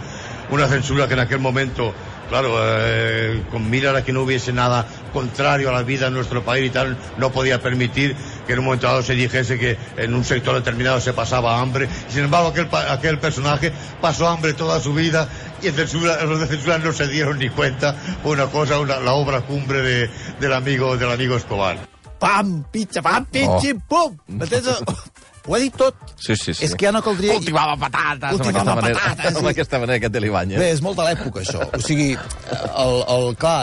Una 0.54 0.68
censura 0.68 1.08
que 1.08 1.14
en 1.14 1.20
aquel 1.20 1.38
momento, 1.40 1.92
claro, 2.28 2.54
eh, 2.60 3.42
con 3.50 3.68
miras 3.70 3.96
a 3.96 4.04
que 4.04 4.12
no 4.12 4.22
hubiese 4.22 4.52
nada 4.52 4.86
contrario 5.12 5.68
a 5.68 5.72
la 5.72 5.82
vida 5.82 6.06
en 6.08 6.14
nuestro 6.14 6.42
país 6.42 6.66
y 6.66 6.70
tal, 6.70 6.96
no 7.18 7.30
podía 7.30 7.60
permitir 7.60 8.16
que 8.46 8.52
en 8.54 8.58
un 8.60 8.64
momento 8.66 8.86
dado 8.86 9.02
se 9.02 9.14
dijese 9.14 9.58
que 9.58 9.76
en 9.96 10.14
un 10.14 10.24
sector 10.24 10.54
determinado 10.54 11.00
se 11.00 11.12
pasaba 11.12 11.60
hambre. 11.60 11.88
Sin 12.08 12.24
embargo, 12.24 12.52
aquel, 12.90 13.18
personaje 13.18 13.72
pasó 14.00 14.28
hambre 14.28 14.52
toda 14.54 14.80
su 14.80 14.94
vida 14.94 15.28
y 15.62 15.68
en 15.68 15.74
censura, 15.74 16.22
los 16.24 16.40
de 16.40 16.46
censura 16.46 16.78
no 16.78 16.92
se 16.92 17.08
dieron 17.08 17.38
ni 17.38 17.48
cuenta. 17.50 17.94
Fue 18.22 18.32
una 18.32 18.46
cosa, 18.46 18.78
una- 18.78 18.98
la 19.00 19.12
obra 19.12 19.42
cumbre 19.42 19.82
de- 19.82 20.10
del, 20.40 20.52
amigo, 20.52 20.96
del 20.96 21.10
amigo 21.10 21.36
Escobar. 21.36 21.76
Pam, 22.18 22.64
pitxa, 22.70 23.02
pam, 23.02 23.24
pitxi, 23.26 23.74
pum! 23.74 24.16
M'entens? 24.28 24.66
Ho 25.48 25.56
ha 25.56 25.58
dit 25.58 25.74
tot. 25.74 25.96
Sí, 26.22 26.36
sí, 26.38 26.52
sí. 26.54 26.62
És 26.68 26.76
que 26.78 26.86
ja 26.86 26.92
no 26.94 27.00
caldria... 27.02 27.34
Ultimava 27.34 27.72
patates, 27.80 28.36
Ultimava 28.36 28.60
amb 28.60 28.68
aquesta 28.70 28.74
manera, 28.78 29.00
patates, 29.02 29.32
sí. 29.32 29.38
amb 29.40 29.48
aquesta 29.50 29.80
manera 29.82 29.98
que 30.04 30.10
té 30.14 30.20
l'Ibanya. 30.22 30.58
Bé, 30.62 30.68
és 30.70 30.82
molt 30.84 31.00
de 31.00 31.06
l'època, 31.08 31.42
això. 31.42 31.64
O 31.66 31.80
sigui, 31.82 32.12
el, 32.14 32.94
el, 33.16 33.26
clar, 33.42 33.56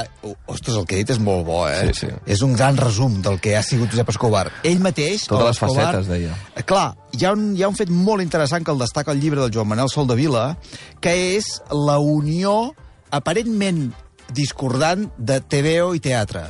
ostres, 0.51 0.75
el 0.75 0.83
que 0.89 0.97
he 0.97 1.03
dit 1.05 1.13
és 1.15 1.21
molt 1.23 1.45
bo, 1.47 1.61
eh? 1.69 1.85
Sí, 1.93 2.01
sí. 2.01 2.11
És 2.35 2.43
un 2.43 2.57
gran 2.59 2.75
resum 2.81 3.15
del 3.23 3.39
que 3.39 3.55
ha 3.55 3.63
sigut 3.63 3.93
Josep 3.95 4.11
Escobar. 4.11 4.49
Ell 4.67 4.83
mateix, 4.83 5.23
Totes 5.29 5.45
les 5.45 5.55
l'Escobar- 5.55 5.85
facetes, 5.93 6.11
deia. 6.11 6.35
Eh, 6.59 6.65
Clar, 6.67 6.89
hi 7.15 7.23
ha, 7.23 7.31
un, 7.37 7.47
hi 7.55 7.63
ha 7.63 7.71
un 7.71 7.79
fet 7.79 7.89
molt 7.95 8.25
interessant 8.27 8.67
que 8.67 8.75
el 8.75 8.83
destaca 8.83 9.15
el 9.15 9.23
llibre 9.23 9.39
del 9.45 9.55
Joan 9.55 9.71
Manuel 9.71 9.89
Soldevila, 9.93 10.49
que 10.99 11.15
és 11.37 11.61
la 11.71 11.95
unió 12.03 12.73
aparentment 13.15 13.85
discordant 14.35 15.07
de 15.17 15.39
TVO 15.41 15.93
i 15.97 16.03
teatre. 16.03 16.43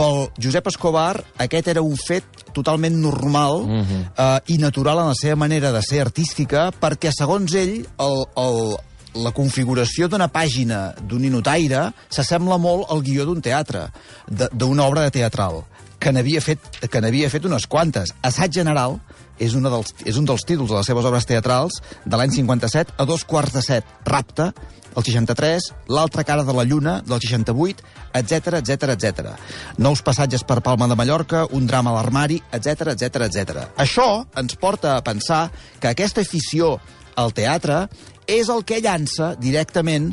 Pel 0.00 0.30
Josep 0.40 0.70
Escobar, 0.70 1.20
aquest 1.44 1.66
era 1.68 1.82
un 1.84 1.96
fet 2.00 2.24
totalment 2.56 2.94
normal 3.02 3.58
uh 3.66 3.80
-huh. 3.80 3.98
eh, 4.16 4.54
i 4.54 4.56
natural 4.58 4.98
en 4.98 5.08
la 5.08 5.14
seva 5.14 5.36
manera 5.36 5.72
de 5.72 5.82
ser 5.82 6.00
artística, 6.00 6.70
perquè, 6.72 7.10
segons 7.12 7.52
ell, 7.52 7.86
el, 7.98 8.24
el, 8.36 8.76
la 9.14 9.32
configuració 9.34 10.08
d'una 10.08 10.30
pàgina 10.32 10.90
d'un 11.00 11.22
ninotaire 11.24 11.90
s'assembla 12.08 12.58
molt 12.58 12.90
al 12.90 13.02
guió 13.06 13.26
d'un 13.26 13.42
teatre, 13.42 13.88
d'una 14.28 14.86
obra 14.86 15.06
de 15.06 15.14
teatral, 15.18 15.64
que 16.00 16.12
n'havia 16.12 16.40
fet, 16.40 16.82
que 16.88 17.00
n'havia 17.00 17.30
fet 17.30 17.46
unes 17.46 17.66
quantes. 17.66 18.14
Assaig 18.22 18.54
general 18.54 18.98
és, 19.38 19.54
una 19.54 19.72
dels, 19.72 19.94
és 20.06 20.18
un 20.20 20.28
dels 20.28 20.44
títols 20.46 20.70
de 20.70 20.78
les 20.78 20.88
seves 20.88 21.08
obres 21.08 21.26
teatrals 21.28 21.80
de 22.04 22.16
l'any 22.16 22.32
57 22.36 22.96
a 22.96 23.08
dos 23.08 23.24
quarts 23.24 23.56
de 23.56 23.64
set. 23.64 23.88
Rapte, 24.06 24.50
el 24.96 25.04
63, 25.06 25.72
L'altra 25.88 26.24
cara 26.26 26.44
de 26.44 26.54
la 26.54 26.64
lluna, 26.64 27.00
del 27.06 27.20
68, 27.22 27.84
etc 28.20 28.58
etc 28.58 28.94
etc. 28.96 29.34
Nous 29.78 30.02
passatges 30.02 30.44
per 30.44 30.60
Palma 30.66 30.88
de 30.90 30.96
Mallorca, 30.98 31.44
un 31.50 31.66
drama 31.66 31.92
a 31.92 32.00
l'armari, 32.00 32.40
etc 32.52 32.94
etc 32.94 33.26
etc. 33.28 33.66
Això 33.78 34.24
ens 34.40 34.56
porta 34.60 34.96
a 34.96 35.04
pensar 35.06 35.48
que 35.80 35.92
aquesta 35.92 36.24
afició 36.26 36.78
al 37.16 37.34
teatre 37.36 37.84
és 38.30 38.50
el 38.52 38.64
que 38.66 38.80
llança 38.82 39.34
directament 39.40 40.12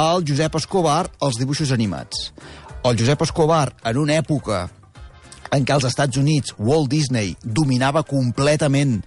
al 0.00 0.24
Josep 0.26 0.56
Escobar 0.56 1.04
als 1.20 1.38
dibuixos 1.40 1.72
animats. 1.76 2.30
El 2.84 2.96
Josep 2.96 3.22
Escobar, 3.26 3.74
en 3.84 3.98
una 4.00 4.16
època 4.20 4.68
en 5.52 5.66
què 5.66 5.74
als 5.74 5.88
Estats 5.88 6.16
Units 6.16 6.54
Walt 6.58 6.88
Disney 6.92 7.34
dominava 7.42 8.04
completament 8.06 9.00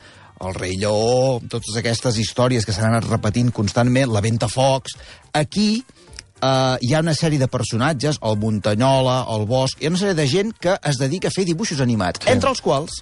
el 0.44 0.56
rei 0.58 0.76
Lleó, 0.76 1.40
totes 1.50 1.78
aquestes 1.80 2.18
històries 2.20 2.66
que 2.68 2.76
s'han 2.76 2.92
anat 2.92 3.08
repetint 3.08 3.54
constantment, 3.56 4.12
la 4.12 4.22
Ventafocs... 4.24 4.98
Aquí 5.34 5.80
eh, 5.80 6.76
hi 6.84 6.92
ha 6.94 7.02
una 7.02 7.16
sèrie 7.18 7.40
de 7.42 7.48
personatges, 7.48 8.20
el 8.22 8.38
Muntanyola, 8.42 9.24
el 9.34 9.48
Bosch... 9.50 9.80
Hi 9.80 9.88
ha 9.88 9.94
una 9.94 10.02
sèrie 10.02 10.20
de 10.20 10.28
gent 10.30 10.54
que 10.60 10.76
es 10.92 11.00
dedica 11.00 11.32
a 11.32 11.36
fer 11.36 11.48
dibuixos 11.48 11.82
animats, 11.82 12.22
sí. 12.26 12.32
entre 12.34 12.52
els 12.52 12.62
quals 12.62 13.00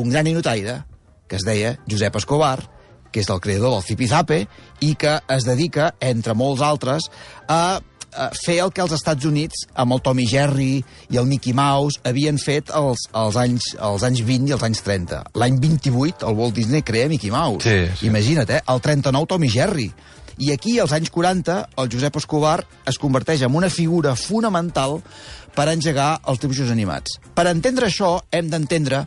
un 0.00 0.10
gran 0.10 0.26
inotaire 0.26 0.80
que 1.28 1.36
es 1.38 1.44
deia 1.46 1.76
Josep 1.90 2.16
Escobar, 2.18 2.58
que 3.14 3.22
és 3.22 3.30
el 3.30 3.40
creador 3.40 3.76
del 3.76 3.86
Zipizape, 3.86 4.44
i 4.82 4.94
que 4.98 5.18
es 5.30 5.46
dedica, 5.46 5.92
entre 6.02 6.34
molts 6.34 6.64
altres, 6.66 7.06
a 7.46 7.78
fer 8.44 8.58
el 8.62 8.72
que 8.74 8.82
els 8.84 8.94
Estats 8.94 9.26
Units, 9.26 9.64
amb 9.80 9.94
el 9.96 10.02
Tommy 10.04 10.26
Jerry 10.30 10.78
i 11.10 11.18
el 11.18 11.26
Mickey 11.26 11.54
Mouse, 11.56 12.00
havien 12.06 12.38
fet 12.38 12.70
als, 12.74 13.08
als, 13.12 13.38
anys, 13.40 13.72
als 13.78 14.04
anys 14.06 14.22
20 14.26 14.50
i 14.50 14.56
als 14.56 14.66
anys 14.66 14.82
30. 14.86 15.22
L'any 15.40 15.58
28, 15.62 16.26
el 16.28 16.38
Walt 16.38 16.54
Disney 16.58 16.84
crea 16.86 17.08
Mickey 17.10 17.32
Mouse. 17.34 17.64
Sí, 17.66 17.90
sí. 17.98 18.10
Imagina't, 18.10 18.50
eh? 18.50 18.62
El 18.70 18.82
39, 18.84 19.30
Tommy 19.30 19.50
Jerry. 19.50 19.90
I 20.38 20.50
aquí, 20.50 20.78
als 20.82 20.94
anys 20.94 21.12
40, 21.14 21.60
el 21.78 21.90
Josep 21.90 22.16
Escobar 22.18 22.58
es 22.90 22.98
converteix 22.98 23.44
en 23.46 23.54
una 23.54 23.70
figura 23.70 24.16
fonamental 24.18 24.98
per 25.54 25.68
engegar 25.70 26.16
els 26.26 26.42
dibuixos 26.42 26.72
animats. 26.74 27.20
Per 27.34 27.46
entendre 27.50 27.86
això, 27.86 28.16
hem 28.34 28.50
d'entendre, 28.50 29.04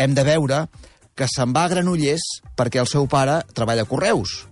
hem 0.00 0.16
de 0.16 0.24
veure 0.24 0.64
que 1.22 1.28
se'n 1.30 1.52
va 1.54 1.68
a 1.68 1.70
Granollers 1.70 2.24
perquè 2.58 2.80
el 2.82 2.88
seu 2.90 3.06
pare 3.06 3.42
treballa 3.54 3.86
a 3.86 3.90
Correus. 3.90 4.42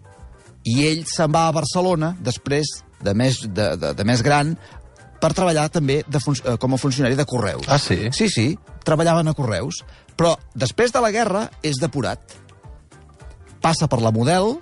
I 0.70 0.84
ell 0.86 1.02
se'n 1.10 1.32
va 1.34 1.48
a 1.48 1.54
Barcelona, 1.56 2.12
després 2.22 2.68
de 3.02 3.14
més, 3.16 3.40
de, 3.48 3.72
de, 3.80 3.90
de 3.96 4.06
més 4.06 4.22
gran, 4.22 4.54
per 5.20 5.32
treballar 5.36 5.66
també 5.72 6.00
de 6.06 6.20
fun 6.22 6.36
eh, 6.44 6.54
com 6.60 6.76
a 6.76 6.78
funcionari 6.80 7.18
de 7.18 7.26
Correus. 7.28 7.66
Ah, 7.68 7.80
sí? 7.80 8.12
Sí, 8.16 8.28
sí, 8.30 8.46
treballaven 8.86 9.28
a 9.32 9.34
Correus. 9.34 9.82
Però 10.16 10.36
després 10.54 10.94
de 10.94 11.02
la 11.02 11.10
guerra 11.10 11.48
és 11.66 11.80
depurat. 11.80 12.22
Passa 13.60 13.88
per 13.90 13.98
la 14.00 14.12
Model, 14.14 14.54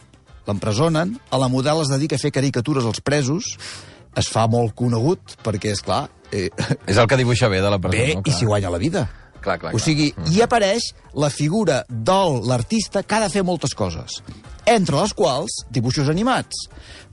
l'empresonen, 0.48 1.16
a 1.30 1.38
la 1.38 1.50
Model 1.52 1.84
es 1.84 1.92
dedica 1.92 2.16
a 2.16 2.22
fer 2.22 2.32
caricatures 2.34 2.86
als 2.88 3.02
presos, 3.04 3.52
es 4.18 4.30
fa 4.32 4.46
molt 4.50 4.72
conegut, 4.78 5.36
perquè, 5.44 5.74
és 5.76 5.82
clar, 5.84 6.06
eh, 6.32 6.48
És 6.86 6.96
el 6.96 7.06
que 7.06 7.18
dibuixa 7.20 7.50
bé 7.52 7.60
de 7.60 7.70
la 7.70 7.78
bé, 7.78 7.90
persona. 7.90 8.22
i 8.24 8.32
s'hi 8.34 8.48
guanya 8.48 8.72
la 8.72 8.80
vida. 8.80 9.04
Clar, 9.40 9.58
clar, 9.58 9.72
O 9.72 9.78
clar. 9.78 9.84
sigui, 9.84 10.10
hi 10.32 10.42
apareix 10.44 10.90
la 11.14 11.30
figura 11.30 11.82
de 11.88 12.18
l'artista 12.48 13.02
que 13.02 13.14
ha 13.18 13.24
de 13.26 13.30
fer 13.32 13.44
moltes 13.46 13.74
coses, 13.74 14.20
entre 14.66 15.00
les 15.00 15.14
quals 15.16 15.62
dibuixos 15.70 16.08
animats. 16.12 16.66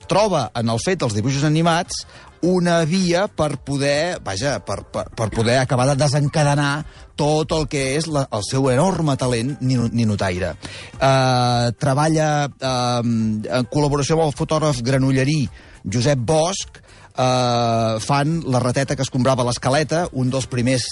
Troba 0.06 0.50
en 0.54 0.68
el 0.70 0.78
fet 0.84 1.00
dels 1.02 1.14
dibuixos 1.16 1.44
animats 1.48 2.04
una 2.46 2.82
via 2.86 3.24
per 3.32 3.56
poder, 3.64 4.18
vaja, 4.22 4.58
per, 4.62 4.82
per, 4.92 5.06
per 5.16 5.30
poder 5.32 5.56
acabar 5.58 5.86
de 5.88 5.96
desencadenar 5.98 6.84
tot 7.16 7.50
el 7.56 7.64
que 7.72 7.96
és 7.96 8.06
la, 8.12 8.26
el 8.36 8.44
seu 8.46 8.68
enorme 8.70 9.16
talent 9.18 9.56
nino- 9.64 9.88
ninotaire. 9.90 10.52
Uh, 11.00 11.72
treballa 11.80 12.28
uh, 12.46 13.00
en 13.00 13.66
col·laboració 13.72 14.18
amb 14.18 14.26
el 14.28 14.36
fotògraf 14.36 14.82
granollerí 14.84 15.46
Josep 15.86 16.22
Bosch, 16.28 16.82
uh, 17.16 17.98
fan 18.00 18.40
la 18.46 18.60
rateta 18.62 18.96
que 18.96 19.04
es 19.04 19.10
comprava 19.12 19.42
a 19.42 19.48
l'escaleta, 19.48 20.06
un 20.12 20.30
dels 20.32 20.46
primers 20.50 20.86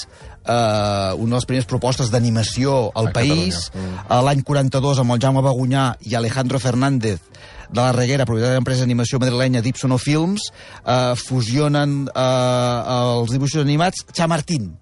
uh, 0.45 1.14
una 1.16 1.35
de 1.35 1.38
les 1.38 1.49
primeres 1.49 1.69
propostes 1.71 2.11
d'animació 2.12 2.90
al 2.95 3.12
A 3.12 3.14
país. 3.16 3.69
Catalunya. 3.71 4.04
Uh, 4.09 4.21
L'any 4.28 4.45
42, 4.47 5.02
amb 5.02 5.16
el 5.16 5.23
Jaume 5.23 5.45
Bagunyà 5.45 5.87
i 6.09 6.16
Alejandro 6.19 6.61
Fernández 6.62 7.21
de 7.75 7.81
la 7.81 7.93
Reguera, 7.97 8.26
propietat 8.28 8.52
de 8.52 8.61
l'empresa 8.61 8.85
d'animació 8.85 9.19
madrilenya 9.19 9.62
d'Ipsono 9.64 9.99
Films, 9.99 10.50
uh, 10.85 11.14
fusionen 11.19 12.04
uh, 12.12 13.21
els 13.21 13.35
dibuixos 13.35 13.64
animats 13.64 14.04
Chamartín. 14.12 14.75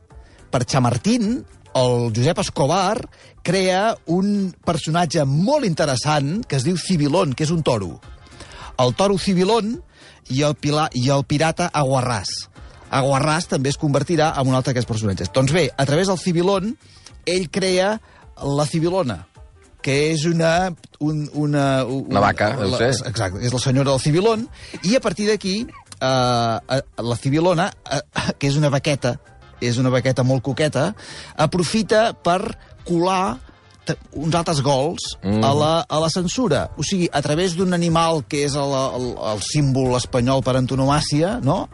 Per 0.53 0.65
Chamartín, 0.69 1.45
el 1.79 2.11
Josep 2.13 2.43
Escobar 2.43 2.99
crea 3.43 3.95
un 4.13 4.53
personatge 4.67 5.25
molt 5.25 5.65
interessant 5.65 6.43
que 6.45 6.59
es 6.59 6.67
diu 6.67 6.77
Cibilón, 6.77 7.33
que 7.33 7.47
és 7.47 7.55
un 7.55 7.63
toro. 7.65 7.97
El 8.83 8.93
toro 8.99 9.17
Cibilón 9.19 9.79
i 10.31 10.43
el, 10.47 10.55
pilar, 10.55 10.89
i 10.95 11.09
el 11.11 11.25
pirata 11.29 11.71
Aguarràs. 11.73 12.31
Aguarràs 12.93 13.49
també 13.49 13.73
es 13.73 13.81
convertirà 13.81 14.33
en 14.39 14.49
un 14.51 14.57
altre 14.57 14.73
d'aquests 14.73 14.89
personatges. 14.89 15.33
Doncs 15.35 15.53
bé, 15.55 15.69
a 15.73 15.87
través 15.89 16.11
del 16.13 16.21
Cibilón, 16.21 16.75
ell 17.27 17.49
crea 17.51 17.95
la 18.43 18.67
Cibilona, 18.69 19.23
que 19.83 19.97
és 20.13 20.27
una... 20.29 20.73
Un, 21.03 21.25
una, 21.35 21.85
un, 21.85 22.05
Una 22.13 22.23
vaca, 22.23 22.53
deu 22.61 22.71
la, 22.71 22.79
ser. 22.79 22.93
Exacte, 23.11 23.43
és 23.43 23.55
la 23.55 23.61
senyora 23.63 23.91
del 23.91 24.03
Cibilón, 24.03 24.47
i 24.87 24.95
a 24.95 25.03
partir 25.03 25.27
d'aquí, 25.31 25.57
eh, 25.67 26.07
eh, 26.77 26.83
la 27.03 27.17
Cibilona, 27.19 27.73
eh, 27.91 28.03
que 28.39 28.51
és 28.53 28.59
una 28.61 28.71
vaqueta, 28.71 29.17
és 29.63 29.79
una 29.79 29.91
vaqueta 29.95 30.25
molt 30.27 30.45
coqueta, 30.47 30.91
aprofita 31.39 32.13
per 32.15 32.55
colar 32.87 33.39
uns 34.13 34.35
altres 34.39 34.61
gols 34.63 35.17
mm. 35.23 35.43
a, 35.43 35.53
la, 35.55 35.73
a 35.89 36.01
la 36.03 36.11
censura. 36.13 36.69
O 36.79 36.85
sigui, 36.87 37.09
a 37.13 37.23
través 37.25 37.57
d'un 37.59 37.75
animal 37.75 38.23
que 38.31 38.45
és 38.47 38.55
el, 38.59 38.73
el, 38.99 39.09
el 39.33 39.43
símbol 39.43 39.97
espanyol 39.99 40.45
per 40.47 40.57
antonomàcia, 40.61 41.39
no? 41.43 41.67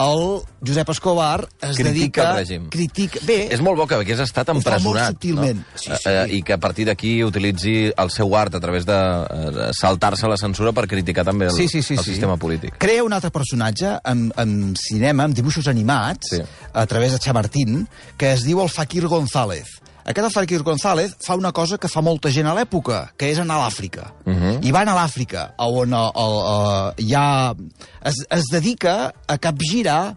el 0.00 0.40
Josep 0.64 0.88
Escobar 0.94 1.48
es 1.60 1.76
Critica 1.76 1.82
dedica... 1.82 2.22
el 2.30 2.36
règim. 2.38 2.68
Critica... 2.70 3.20
Bé, 3.26 3.38
És 3.52 3.60
molt 3.60 3.76
bo 3.76 3.86
que 3.90 3.98
hagués 3.98 4.20
estat 4.22 4.48
empresonat. 4.52 5.16
subtilment. 5.16 5.60
No? 5.60 5.74
Sí, 5.74 5.90
sí. 5.90 6.08
Eh, 6.08 6.38
I 6.38 6.42
que 6.46 6.54
a 6.54 6.60
partir 6.62 6.86
d'aquí 6.88 7.16
utilitzi 7.26 7.90
el 7.90 8.12
seu 8.14 8.32
art 8.38 8.54
a 8.54 8.60
través 8.62 8.86
de 8.88 8.96
eh, 8.96 9.70
saltar-se 9.76 10.30
la 10.30 10.38
censura 10.40 10.72
per 10.76 10.86
criticar 10.88 11.24
també 11.26 11.50
el, 11.50 11.56
sí, 11.56 11.66
sí, 11.68 11.82
sí, 11.82 11.98
el 11.98 12.04
sí. 12.04 12.12
sistema 12.14 12.38
polític. 12.40 12.78
Crea 12.80 13.04
un 13.04 13.12
altre 13.12 13.32
personatge 13.34 13.96
en, 14.08 14.28
en 14.40 14.74
cinema, 14.78 15.26
en 15.26 15.34
dibuixos 15.36 15.68
animats, 15.68 16.30
Sí. 16.30 16.42
a 16.72 16.86
través 16.86 17.12
de 17.12 17.18
Chamartín, 17.18 17.88
que 18.16 18.32
es 18.32 18.44
diu 18.46 18.62
el 18.62 18.70
Fakir 18.70 19.08
González. 19.10 19.79
Aquest 20.04 20.36
el 20.56 20.62
González 20.62 21.16
fa 21.20 21.36
una 21.36 21.52
cosa 21.52 21.78
que 21.78 21.88
fa 21.88 22.00
molta 22.00 22.30
gent 22.30 22.46
a 22.46 22.54
l'època, 22.54 23.12
que 23.16 23.30
és 23.30 23.38
anar 23.38 23.56
a 23.60 23.66
l'Àfrica. 23.68 24.12
Uh 24.24 24.30
Mhm. 24.30 24.42
-huh. 24.42 24.64
I 24.66 24.70
va 24.72 24.80
anar 24.80 24.96
a 24.96 25.04
l'Àfrica, 25.06 25.54
on 25.58 25.92
el, 25.92 26.10
el, 26.14 26.94
el, 26.96 27.14
ha... 27.14 27.54
Es, 28.02 28.14
es 28.30 28.44
dedica 28.50 29.12
a 29.26 29.38
capgirar 29.38 30.16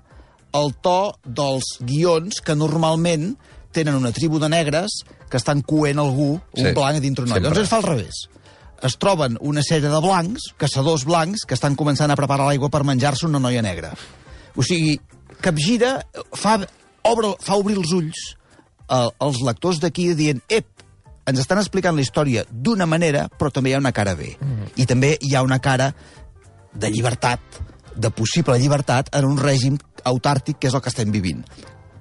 el 0.53 0.73
to 0.81 1.15
dels 1.25 1.63
guions 1.79 2.41
que 2.41 2.55
normalment 2.55 3.37
tenen 3.71 3.95
una 3.95 4.11
tribu 4.11 4.39
de 4.39 4.49
negres 4.49 4.91
que 5.29 5.37
estan 5.37 5.61
coent 5.61 5.97
algú, 5.99 6.39
un 6.53 6.65
Sí, 6.65 6.71
blanc 6.73 6.99
dintre 7.01 7.23
un 7.23 7.29
noi. 7.29 7.39
Doncs 7.41 7.57
es 7.59 7.69
fa 7.69 7.77
al 7.77 7.83
revés 7.83 8.29
es 8.83 8.97
troben 8.99 9.37
una 9.39 9.61
sèrie 9.63 9.89
de 9.89 9.99
blancs, 10.03 10.51
caçadors 10.57 11.05
blancs, 11.05 11.45
que 11.47 11.55
estan 11.55 11.75
començant 11.79 12.11
a 12.11 12.17
preparar 12.19 12.49
l'aigua 12.49 12.69
per 12.69 12.83
menjar-se 12.83 13.25
una 13.25 13.39
noia 13.39 13.61
negra. 13.61 13.93
O 14.55 14.61
sigui, 14.61 14.99
capgira 15.39 16.05
fa, 16.35 16.57
obre, 17.07 17.33
fa 17.39 17.55
obrir 17.55 17.77
els 17.79 17.93
ulls 17.95 18.35
eh, 18.89 19.09
als 19.19 19.41
lectors 19.45 19.81
d'aquí 19.83 20.13
dient 20.17 20.41
ep, 20.49 20.67
ens 21.25 21.39
estan 21.39 21.61
explicant 21.61 21.95
la 21.95 22.03
història 22.03 22.43
d'una 22.49 22.87
manera, 22.89 23.27
però 23.39 23.51
també 23.51 23.71
hi 23.71 23.77
ha 23.77 23.83
una 23.83 23.93
cara 23.95 24.15
B. 24.19 24.33
Mm. 24.39 24.73
I 24.75 24.87
també 24.89 25.15
hi 25.21 25.35
ha 25.35 25.43
una 25.43 25.59
cara 25.63 25.93
de 26.73 26.89
llibertat, 26.91 27.61
de 27.95 28.09
possible 28.11 28.57
llibertat 28.59 29.11
en 29.15 29.27
un 29.29 29.37
règim 29.37 29.77
autàrtic 30.03 30.59
que 30.59 30.67
és 30.67 30.75
el 30.75 30.81
que 30.81 30.91
estem 30.91 31.13
vivint. 31.13 31.43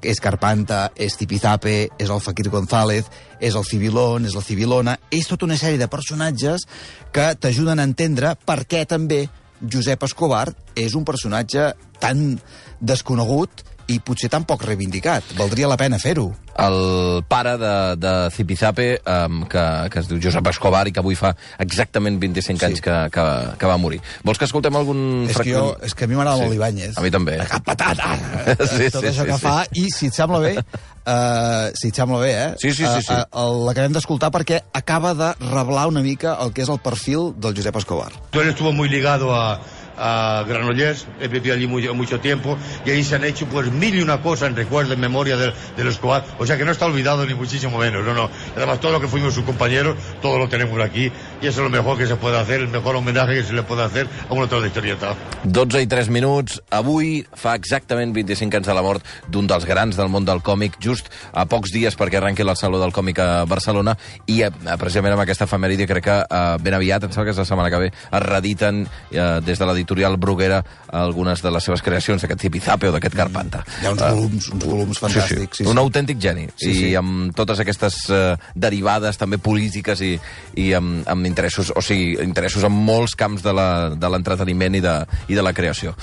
És 0.02 0.18
Carpanta, 0.18 0.88
és 0.98 1.14
Tipizape, 1.14 1.92
és 1.94 2.10
el 2.10 2.22
Fakir 2.24 2.48
González, 2.50 3.06
és 3.38 3.54
el 3.54 3.66
Civilón, 3.68 4.26
és 4.26 4.34
la 4.34 4.42
Civilona... 4.42 4.96
És 5.14 5.28
tota 5.30 5.46
una 5.46 5.58
sèrie 5.60 5.78
de 5.78 5.86
personatges 5.86 6.66
que 7.14 7.28
t'ajuden 7.38 7.78
a 7.78 7.86
entendre 7.86 8.34
per 8.42 8.64
què 8.66 8.82
també 8.90 9.28
Josep 9.62 10.02
Escobar 10.02 10.48
és 10.74 10.96
un 10.98 11.06
personatge 11.06 11.68
tan 12.02 12.40
desconegut 12.80 13.62
i 13.88 13.98
potser 14.00 14.28
tan 14.30 14.44
poc 14.44 14.62
reivindicat. 14.68 15.34
Valdria 15.38 15.68
la 15.68 15.76
pena 15.80 15.98
fer-ho. 15.98 16.30
El 16.62 17.22
pare 17.28 17.54
de, 17.56 17.72
de 17.96 18.10
Zipizape, 18.30 19.00
um, 19.08 19.42
que, 19.48 19.62
que 19.90 20.02
es 20.02 20.08
diu 20.10 20.18
Josep 20.20 20.46
Escobar 20.50 20.82
i 20.86 20.92
que 20.92 21.00
avui 21.00 21.16
fa 21.16 21.30
exactament 21.58 22.18
25 22.20 22.58
Sí. 22.60 22.66
anys 22.68 22.82
que, 22.84 22.96
que, 23.14 23.24
que 23.58 23.66
va 23.70 23.78
morir. 23.80 24.02
Vols 24.22 24.38
que 24.38 24.44
escoltem 24.44 24.76
algun 24.76 25.26
És 25.30 25.38
que, 25.40 25.48
jo, 25.54 25.76
és 25.82 25.94
que 25.96 26.04
a 26.04 26.10
mi 26.10 26.14
m'agrada 26.18 26.36
Sí. 26.36 26.42
molt 26.44 26.52
l'Ibáñez. 26.52 26.98
A 26.98 27.02
mi 27.02 27.10
també. 27.10 27.38
La 27.40 27.46
cap 27.48 27.64
patata! 27.64 28.12
Sí, 28.72 28.90
Tot 28.92 29.00
sí, 29.02 29.08
això 29.08 29.24
sí, 29.24 29.28
que 29.30 29.38
sí. 29.38 29.40
fa. 29.46 29.54
I, 29.72 29.86
si 29.90 30.06
et 30.12 30.14
sembla 30.16 30.38
bé, 30.44 30.52
uh, 30.58 31.70
si 31.74 31.88
et 31.88 31.96
sembla 31.96 32.18
bé, 32.20 32.32
eh? 32.36 32.48
Sí, 32.60 32.72
sí, 32.72 32.84
sí, 32.84 33.02
sí. 33.08 33.12
Uh, 33.32 33.40
uh, 33.40 33.64
L'acabem 33.66 33.92
d'escoltar 33.96 34.30
perquè 34.34 34.60
acaba 34.76 35.14
de 35.16 35.32
revelar 35.48 35.86
una 35.90 36.02
mica 36.04 36.36
el 36.44 36.52
que 36.52 36.62
és 36.66 36.70
el 36.72 36.80
perfil 36.84 37.32
del 37.40 37.56
Josep 37.56 37.76
Escobar. 37.80 38.12
Él 38.32 38.48
estuvo 38.48 38.72
muy 38.72 38.88
ligado 38.88 39.34
a, 39.34 39.58
a 39.96 40.44
Granollers, 40.46 41.06
él 41.20 41.28
vivió 41.28 41.54
allí 41.54 41.66
mucho 41.66 42.20
tiempo 42.20 42.58
y 42.84 42.90
ahí 42.90 43.04
se 43.04 43.16
han 43.16 43.24
hecho 43.24 43.46
pues 43.46 43.70
mil 43.70 43.94
y 43.94 44.02
una 44.02 44.20
cosas 44.20 44.48
en 44.48 44.56
recuerdo, 44.56 44.94
en 44.94 45.00
memoria 45.00 45.36
del, 45.36 45.52
del 45.76 45.88
Escobar. 45.88 46.24
O 46.38 46.46
sea 46.46 46.56
que 46.56 46.64
no 46.64 46.72
está 46.72 46.86
olvidado 46.86 47.26
ni 47.26 47.34
muchísimo 47.34 47.78
menos, 47.78 48.04
no, 48.04 48.14
no. 48.14 48.30
Además 48.56 48.80
todo 48.80 48.92
lo 48.92 49.00
que 49.00 49.08
fuimos 49.08 49.34
sus 49.34 49.44
compañeros, 49.44 49.96
todo 50.20 50.38
lo 50.38 50.48
tenemos 50.48 50.80
aquí 50.80 51.10
y 51.42 51.48
eso 51.48 51.60
es 51.60 51.64
lo 51.64 51.70
mejor 51.70 51.98
que 51.98 52.06
se 52.06 52.14
puede 52.16 52.38
hacer, 52.38 52.60
el 52.60 52.68
mejor 52.68 52.94
homenaje 52.96 53.34
que 53.34 53.42
se 53.42 53.52
le 53.52 53.64
puede 53.64 53.82
hacer 53.82 54.06
a 54.28 54.32
un 54.32 54.42
autor 54.42 54.62
de 54.62 54.68
historieta. 54.68 55.14
12 55.42 55.82
i 55.82 55.86
3 55.90 56.08
minuts. 56.08 56.60
Avui 56.70 57.24
fa 57.34 57.56
exactament 57.58 58.14
25 58.14 58.60
anys 58.60 58.68
de 58.70 58.74
la 58.76 58.82
mort 58.82 59.02
d'un 59.26 59.48
dels 59.50 59.66
grans 59.66 59.98
del 59.98 60.08
món 60.08 60.24
del 60.24 60.42
còmic, 60.46 60.78
just 60.78 61.10
a 61.32 61.44
pocs 61.50 61.72
dies 61.74 61.98
perquè 61.98 62.20
arrenqui 62.20 62.46
el 62.46 62.54
Saló 62.56 62.78
del 62.78 62.92
Còmic 62.94 63.18
a 63.18 63.44
Barcelona, 63.50 63.96
i 64.30 64.42
eh, 64.46 64.52
precisament 64.78 65.16
amb 65.16 65.24
aquesta 65.24 65.48
efemèride 65.50 65.88
crec 65.90 66.06
que 66.06 66.18
eh, 66.22 66.42
ben 66.62 66.78
aviat, 66.78 67.08
em 67.08 67.10
sembla 67.10 67.26
que 67.26 67.34
és 67.34 67.42
la 67.42 67.48
setmana 67.48 67.72
que 67.74 67.82
ve, 67.82 67.90
es 67.90 68.22
rediten 68.22 68.84
eh, 69.10 69.40
des 69.42 69.58
de 69.58 69.66
l'editorial 69.66 70.16
Bruguera 70.22 70.62
algunes 70.92 71.42
de 71.42 71.50
les 71.50 71.64
seves 71.64 71.82
creacions, 71.82 72.22
d'aquest 72.22 72.46
Tipizape 72.46 72.90
o 72.90 72.94
d'aquest 72.94 73.18
Carpanta. 73.18 73.64
Hi 73.82 73.90
ha 73.90 73.96
uns 73.96 74.02
Eh, 74.02 74.14
volums, 74.14 74.48
uns 74.52 74.64
volums 74.64 74.98
fantàstics. 75.02 75.58
Sí, 75.58 75.64
sí. 75.64 75.70
Un 75.70 75.78
autèntic 75.78 76.20
geni. 76.22 76.46
Sí, 76.56 76.70
I 76.70 76.74
sí. 76.74 76.94
amb 76.98 77.34
totes 77.36 77.60
aquestes 77.62 77.98
eh, 78.10 78.36
derivades 78.54 79.18
també 79.18 79.38
polítiques 79.42 80.00
i, 80.04 80.14
i 80.60 80.72
amb, 80.78 81.02
amb 81.08 81.31
interessos, 81.32 81.72
o 81.74 81.80
sigui, 81.82 82.12
interessos 82.22 82.62
en 82.68 82.72
molts 82.76 83.16
camps 83.18 83.42
de 83.42 83.52
la- 83.56 83.90
de 83.96 84.10
l'entreteniment 84.12 84.76
i, 84.76 84.84
de, 84.84 84.94
i 85.32 85.34
de 85.38 85.42
la 85.42 85.52
creació. 85.56 85.96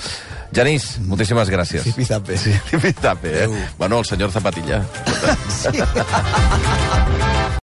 Genís, 0.52 0.96
moltíssimes 1.06 1.48
gràcies. 1.54 1.86
Tipizape. 1.86 2.36
Sí, 2.36 2.52
Tipizape, 2.70 3.44
eh? 3.44 3.48
Bueno, 3.78 4.00
el 4.02 4.04
senyor 4.10 4.30
Zapatilla. 4.34 4.82
Sí. 5.60 5.78